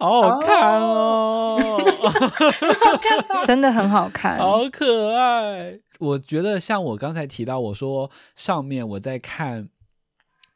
[0.00, 1.56] 好好看哦，
[2.02, 5.78] 好看，真的很好看，好可爱。
[6.00, 9.68] 我觉得像我刚才提到，我说上面我在看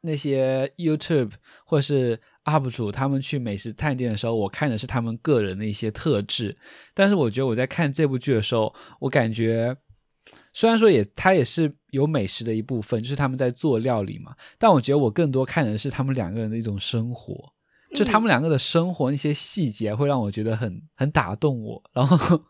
[0.02, 1.32] 那些 YouTube
[1.64, 6.56] 或是 UP 主他们去美食探店的时候，我看的是他们个人的一些特质，
[6.94, 9.76] 但是我觉得我在看这部剧的时候，我感觉。
[10.52, 14.34] 虽然说也，它也是有美食的一部分，就是他们在做料理嘛。
[14.58, 17.52] 但我觉得我更多看的是他们两个人的一种生活，
[17.94, 21.82] 就他们两个的生活那些细节会让我觉得很很打动我。
[21.92, 22.40] 然后，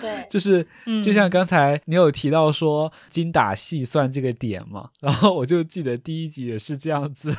[0.00, 0.66] 对， 就是
[1.04, 7.32] 就像刚才你有提到说精打细算这个点嘛， 然后我就记得第一集也是这样子，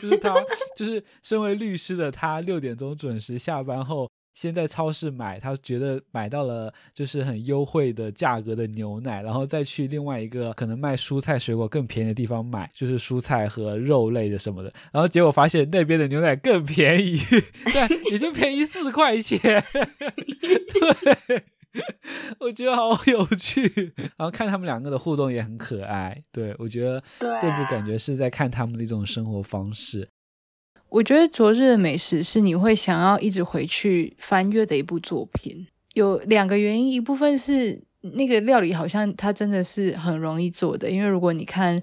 [0.00, 0.34] 就是他
[0.76, 4.08] 就是身为律师的他六点钟准时下班后。
[4.38, 19.40] 先在超市买，他觉得买到了就是很优惠的价格的牛奶，然后再去另外一个可能卖蔬菜水果更便宜的地方买，就是蔬菜和肉类的什么的，然后结果发现那边的牛奶更便宜，对，也就便宜四块钱。
[19.40, 19.60] 对，
[22.38, 26.22] 我觉得好有趣，然后看他们两个的互动也很可爱。
[26.30, 30.08] 对，我觉得这部感觉是在看他们的一种生活方式。
[30.90, 35.66] 我觉得昨日的美食是你会想要一直回去翻阅的一部作品。
[35.94, 41.82] 有两个原因，一部分是那个料理好像它真的是很容易做的，因为如果你看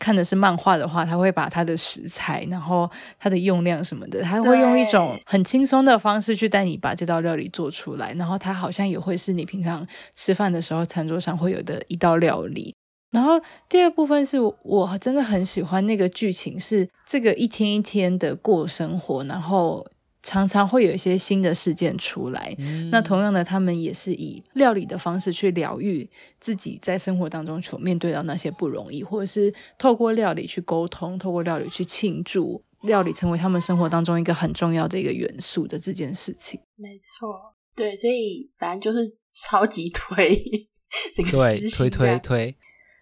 [0.00, 2.88] 看的是漫画的话，他会把它的食材，然后
[3.18, 12.74] 它的用量什么的，他会用一种很轻松的方式去带你把这道料理做出来，然后它好像也会是你平常吃饭的时候餐桌上会有的一道料理。
[13.10, 19.86] 然后第二部分是我真的很喜欢那个剧情，是这个一天一天的过生活，然后。
[20.20, 26.06] 常常会有一些新的事件出来，嗯、那同样的，他们也是以料理的方式去疗愈
[26.40, 36.60] 自己在生活当中所面对到那些不容易，或者是透过料理去沟通，透过料理去庆祝，料理成为他们生活当中一个很重要的一个元素的这件事情。
[36.74, 40.36] 没错，对，所以反正就是超级推
[41.14, 42.56] 这个对，推推推。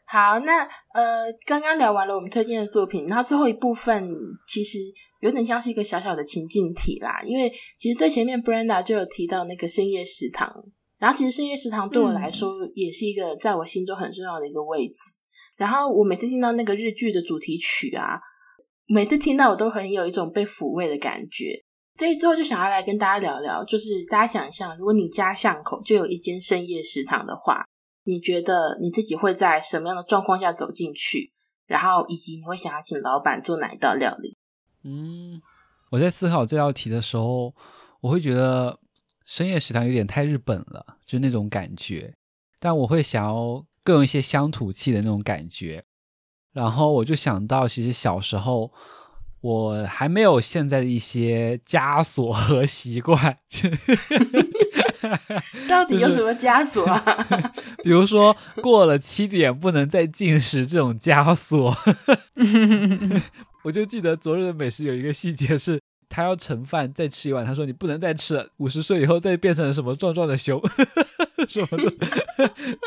[0.06, 0.62] 好，那
[0.94, 4.08] 呃，刚刚聊完了我们推荐的作品，然后最后一部分
[4.46, 4.78] 其实。
[5.20, 10.48] 有点像是一个小小的情境题啦，因为其实最前面 Brenda 就有提到那个深夜食堂，
[10.98, 14.94] 然后其实深夜食堂对我来说也是一个在我心中很重要的一个位置。
[14.94, 15.18] 嗯、
[15.56, 18.20] 然后我每次听到那个日剧的主题曲啊，
[18.86, 21.64] 每次听到我都很有一种被抚慰的感觉。
[21.96, 27.64] 所以最后就想要来跟大家聊聊，就是大家想象，如果你家巷口就有一间深夜食堂的话，
[28.06, 31.32] 你觉得你自己会在什么样的状况下走进去？
[31.66, 34.38] 然后以及你会想要请老板做哪一道料理？
[34.84, 35.42] 嗯，
[35.90, 37.52] 我在思考这道题的时候，
[38.00, 38.78] 我会觉得
[39.24, 42.14] 深夜食堂有点太日本了，就那种感觉。
[42.60, 45.84] 但我会想要更有一些乡土气的那种感觉。
[46.52, 48.72] 然后我就想到，其实小时候
[49.40, 53.40] 我还没有现在的一些枷锁和习惯。
[55.68, 56.98] 到底有什么枷锁啊？
[57.28, 57.52] 就是、
[57.82, 61.76] 比如说过了七点不能再进食这种枷锁。
[63.64, 70.62] 我就记得昨日的美食有一个细节是，他要盛饭再吃一碗，他说你不能再吃了，五十岁以后再变成什么壮壮的熊
[71.48, 71.92] 什么的。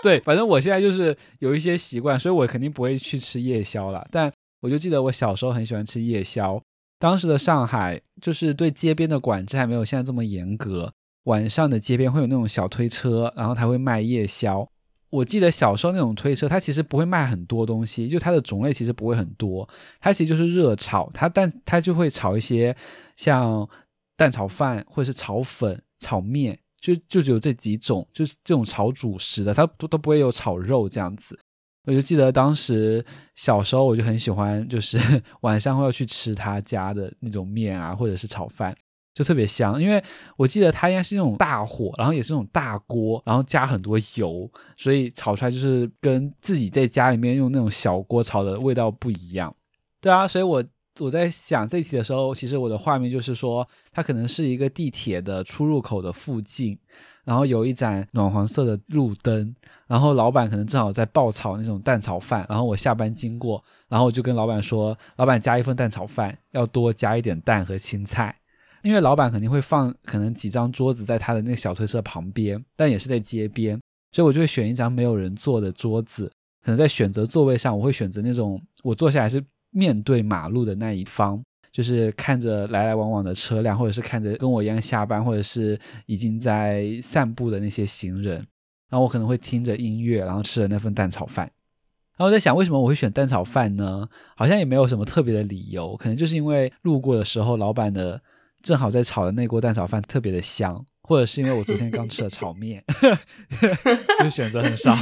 [0.02, 4.08] 对，反正我现在就是有一些习惯，所以我肯定不会去吃夜宵了。
[4.10, 6.62] 但我就记得我小时候很喜欢吃夜宵，
[6.98, 10.94] 当时的上海就是对街边的管制还没有现在这么严格，
[11.24, 14.68] 晚上的街边会有那种小推车，然后他会卖夜宵。
[15.10, 19.68] 我记得小时候那种推车，它其实不会卖很多东西，就它的种类其实不会很多，
[20.00, 22.76] 它其实就是热炒，它但它就会炒一些
[23.18, 23.68] 像
[24.16, 31.38] 蛋炒饭或者是炒粉、炒面，就就只有这几种，就是这种炒主食的，它都都不会有炒肉这样子。
[31.88, 33.04] 我就记得当时
[33.34, 35.00] 小时候我就很喜欢，就是
[35.42, 38.78] 晚上会要去吃他家的那种面啊，或者是炒饭。
[39.20, 40.02] 就特别香，因为
[40.38, 49.54] 我记得它应该是那种大火，然后也是那种大锅，然后加很多油，所以炒出来就是跟自己在家里面用那种小锅炒的味道不一样。
[50.00, 50.64] 对啊，所以我
[51.02, 56.80] 我在想这题的时候，其实我的画面就是说，它可能是一个地铁的出入口的附近，
[57.26, 59.54] 然后有一盏暖黄色的路灯，
[59.88, 68.39] 然后老板可能正好在爆炒那种蛋炒饭，然后我下班经过，然后我就跟老板说，老板加一份蛋炒饭，要多加一点蛋和青菜。
[68.84, 73.78] 因为老板肯定会放可能几张桌子在他的那个小推车旁边，但也是在街边，
[74.14, 76.32] 所以我就会选一张没有人坐的桌子。
[76.64, 88.36] 可能在选择座位上，我会选择那种我坐下来是面对马路的那一方，就是看着来来往往的车辆，或者是看着跟我一样下班或者是已经在散步的那些行人。
[88.90, 91.46] 然后我可能会听着音乐，然后吃了那份蛋炒饭。
[92.18, 94.08] 然后我在想，为什么我会选蛋炒饭呢？
[94.36, 98.22] 好像也没有什么特别的理由，可能就是因为路过的时候老板的。
[98.62, 102.84] 正好在炒的那锅蛋炒饭特别的香，或者是因为我昨天刚吃了炒面，
[104.24, 104.96] 就选择很少。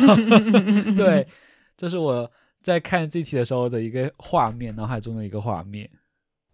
[0.95, 1.27] 对，
[1.75, 2.31] 这是我
[2.61, 5.89] 在看这题的时候的一个画面，脑海中的一个画面。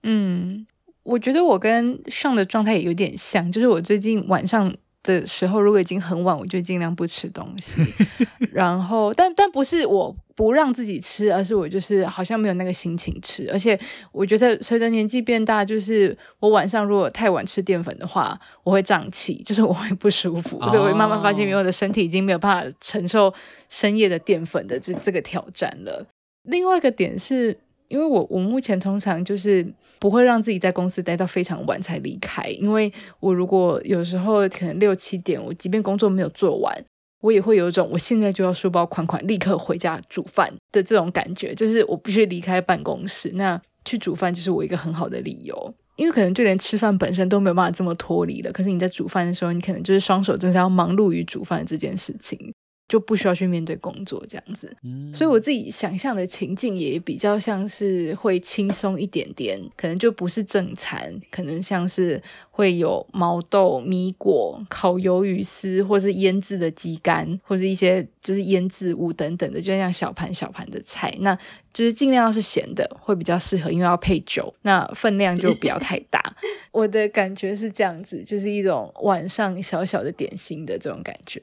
[0.04, 0.66] 嗯，
[1.04, 4.74] 我觉得我跟上的状态也有点像，就是我最近晚上
[5.04, 7.82] 的时候，如果已经很晚，我就尽量不吃东西。
[8.52, 10.16] 然后，但但不是我。
[10.36, 13.80] 不让自己吃，而是我就是好像没有那个心情吃，而且
[14.12, 23.32] 我觉得随着年纪变大，就是我晚上如果太晚吃淀粉的话，我会胀气，就是我会不舒服，哦、所以我会慢慢发现，我的身体已经没有办法承受
[23.70, 26.04] 深夜的淀粉的这这个挑战了。
[26.42, 27.56] 另外一个点是，
[27.94, 29.64] 因为我我目前通常就是
[30.00, 36.76] 不会让自己在公司待到非常晚才离开，因为我如果有时候可能六七点，我即便工作没有做完。
[37.22, 45.74] 我也会有一种我现在就要书包款款立刻回家煮饭的这种感觉，就是我必须离开办公室，那去煮饭就是我一个很好的理由。
[45.96, 52.52] 因为可能就连吃饭本身都没有办法这么脱离了，可是你在煮饭的时候，你可能就是双手真是要忙碌于煮饭这件事情，
[52.94, 54.72] 就不需要去面对工作这样子。
[54.84, 62.22] 嗯，所以我自己想象的情境也比较像是会轻松一点点，可能就不是正餐，可能像是
[62.52, 71.12] 会有毛豆、米果、烤鱿鱼丝，或是腌制的鸡肝，或是一些就是腌制物等等的，就像小盘小盘的菜。
[71.22, 71.36] 那
[71.74, 76.22] 就是尽量要是咸的，会比较适合，因为要配酒，那分量就不要太大。
[76.72, 81.42] 我的感觉是这样子，就是一种晚上小小的点心的这种感觉。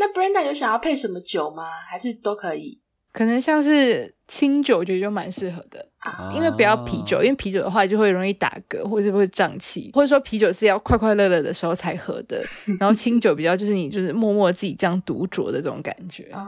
[0.00, 1.64] 那 Brenda 有想要配什么酒吗？
[1.88, 2.80] 还是都可以？
[3.12, 12.40] 可能像是清酒，我觉得就蛮适合的，啊、因为不要啤酒，因为啤酒的话就会容易打嗝，或者是会胀气，或者说啤酒是要快快乐乐的时候才喝的。
[12.80, 16.30] 然后清酒比较就是你就是默默自己这样独酌的这种感觉。
[16.32, 16.40] 哦，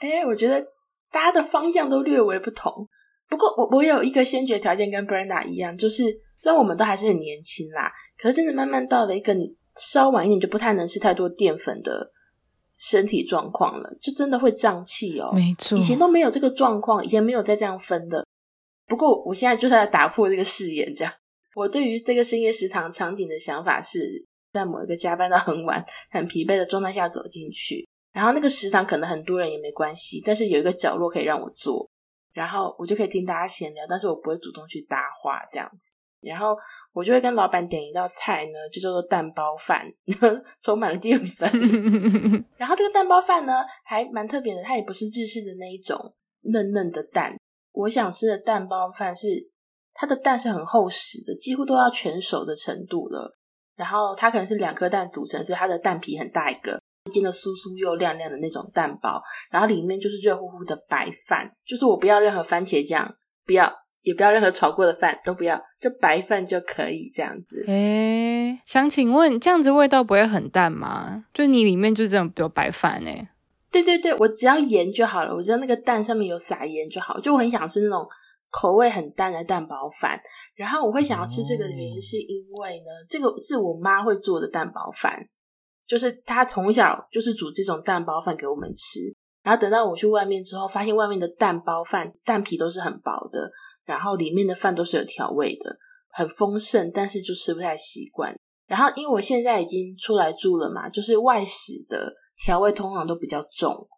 [0.00, 0.62] 哎，我觉得
[1.10, 2.86] 大家的方向都略微不同。
[3.28, 6.04] 不过我我有一个先决条件跟 Brenda 一样，就是
[6.38, 12.12] 虽然我们都还是很年轻啦，可是真的慢慢到了一个你稍晚一点就不太能吃太多淀粉的。
[12.78, 15.30] 身体状况了，就真的会胀气哦。
[15.32, 18.26] 没错，以前都没有这个状况，以前没有再这样分的。
[18.86, 21.12] 不过我现在就在打破这个誓言，这样。
[21.54, 31.88] 我对于这个深夜食堂场景的想法是，在某一个加班到很晚、很疲惫的状态下走进去，然后那个食堂可能很多人也没关系，但是有一个角落可以让我坐，
[32.34, 35.96] 然后我就可以听大家闲聊，但是我不会主动去搭话这样子。
[36.28, 36.56] 然后
[36.92, 39.86] 我就会跟老板点一道菜呢，就叫做蛋包饭，
[40.60, 41.50] 充满了淀粉。
[42.56, 47.36] 然后这个蛋包饭呢，还蛮特别的，它也不是日式的那一种嫩嫩的蛋。
[47.72, 49.26] 我想吃的蛋包饭是
[49.92, 53.36] 它的蛋是很厚实的，几乎都要全熟的程度了。
[53.76, 56.80] 然后它可能是两颗蛋组成，所以它的蛋皮很大一个，
[57.12, 59.20] 煎的酥酥又亮亮的那种蛋包。
[59.50, 63.14] 然后里面就是热乎乎的白饭，就是我不要任何番茄酱，
[63.44, 63.70] 不要。
[64.06, 67.64] 也不要任何炒过的饭，都不要，就白饭就可以这样子。
[67.66, 71.24] 诶，想请问，这样子味道不会很淡吗？
[71.34, 73.28] 就你里面就这种有白饭诶。
[73.72, 77.18] 对对对，我只要盐就好了，我知道那个蛋上面有撒盐就好。
[77.18, 78.06] 就我很想吃那种
[78.48, 80.20] 口味很淡的蛋包饭，
[80.54, 85.18] 然后我会想要吃这个的原因是因为呢，这个是我妈会做的蛋包饭，
[85.84, 93.50] 就是她从小就是煮这种蛋包饭给我们吃，然后等到我去外面之后，发现外面的蛋包饭蛋皮都是很薄的。
[93.86, 95.78] 然后里面的饭都是有调味的，
[96.10, 98.34] 很丰盛，但是就吃不太习惯。
[98.66, 102.12] 然后因为我现在已经出来住了嘛，就是外食的
[102.44, 103.88] 调味通常都比较重，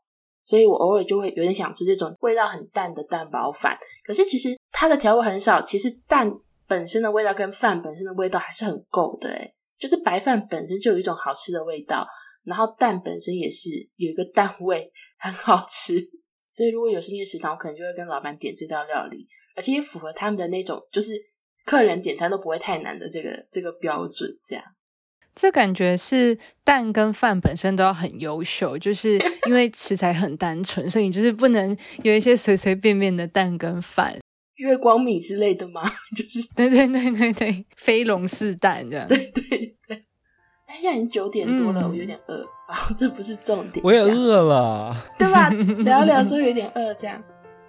[0.45, 3.79] 所以我偶尔就会有点想吃这种味道很淡的蛋包饭。
[4.05, 6.31] 可是其实它的调味很少，其实蛋
[6.67, 12.07] 本身的味道跟饭本身的味道还是很够的诶，就是白饭本身就有一种好吃的味道，
[12.45, 15.99] 然后蛋本身也是有一个蛋味，很好吃。
[16.53, 19.27] 所以如果有深夜食堂，我可能就会跟老板点这道料理。
[19.59, 21.21] 而且也符合他们的那种，就是
[21.67, 24.65] 客人点餐都不会太难的这个这个标准，这样。
[25.35, 34.19] 这感觉是蛋跟饭本身都要很优秀，就是 因为食材很单纯，所以你就是不能有一些随随便便的蛋跟饭，
[34.57, 35.83] 月光米之类的吗？
[36.17, 39.07] 就是对对对对对，飞龙四蛋这样。
[39.07, 39.43] 对对
[39.87, 40.05] 对。
[40.67, 43.81] 哎，现在已经九点多了，嗯、我有点饿 啊，这不是重点。
[43.85, 45.51] 我也饿了，对吧？
[45.85, 47.23] 聊聊说有点饿，这样。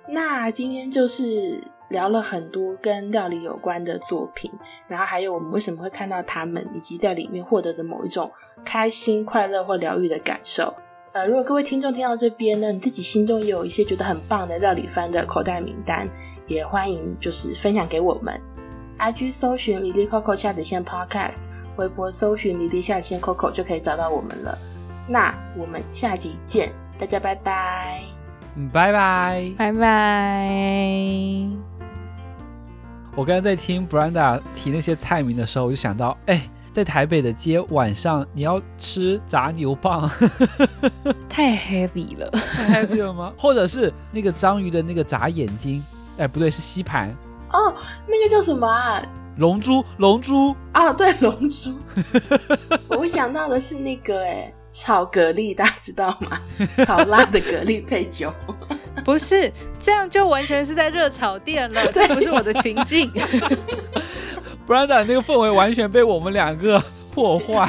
[0.10, 1.64] 那今天就是。
[1.90, 4.52] 聊了很多跟料理有关的作品，
[4.88, 8.32] 然后还有我们为什么会看到他们，以及在里面获得的某一种
[8.64, 10.74] 开心、快乐或疗愈的感受。
[11.12, 16.08] 呃，如果各位听众听到这边呢，你自己心中也有一些觉得很棒的料理番的口袋名单，
[16.46, 18.40] 也欢迎就是分享给我们。
[19.00, 21.46] IG 搜寻哩哩扣扣下底线 Podcast，
[21.78, 24.56] 微博搜寻哩哩下底线 Coco 就可以找到我们了。
[25.08, 28.02] 那我们下集见，大家拜拜，
[28.56, 31.69] 嗯，拜拜，拜拜。
[33.16, 40.10] 我刚才在听 Brenda 提那些菜名的时候，我就想到，哎，在台北的街晚上你要吃炸牛蒡，
[41.28, 43.34] 太 heavy 了，太 heavy 了吗？
[43.38, 45.84] 或者是那个章鱼的那个炸眼睛，
[46.18, 47.10] 哎，不对，是吸盘
[47.52, 47.74] 哦，
[48.08, 49.02] 那个叫什么啊？
[49.38, 51.74] 龙珠，龙珠啊，对， 龙珠。
[52.90, 56.40] 我想到的是那个，哎，炒蛤蜊，大家知道吗？
[56.86, 58.34] 炒辣的蛤蜊配酒。
[59.06, 63.12] 不是，这样就完全是在热炒店了，这不是我的情境。
[64.68, 66.82] Brenda 那个氛围完全被我们两个
[67.12, 67.68] 破坏。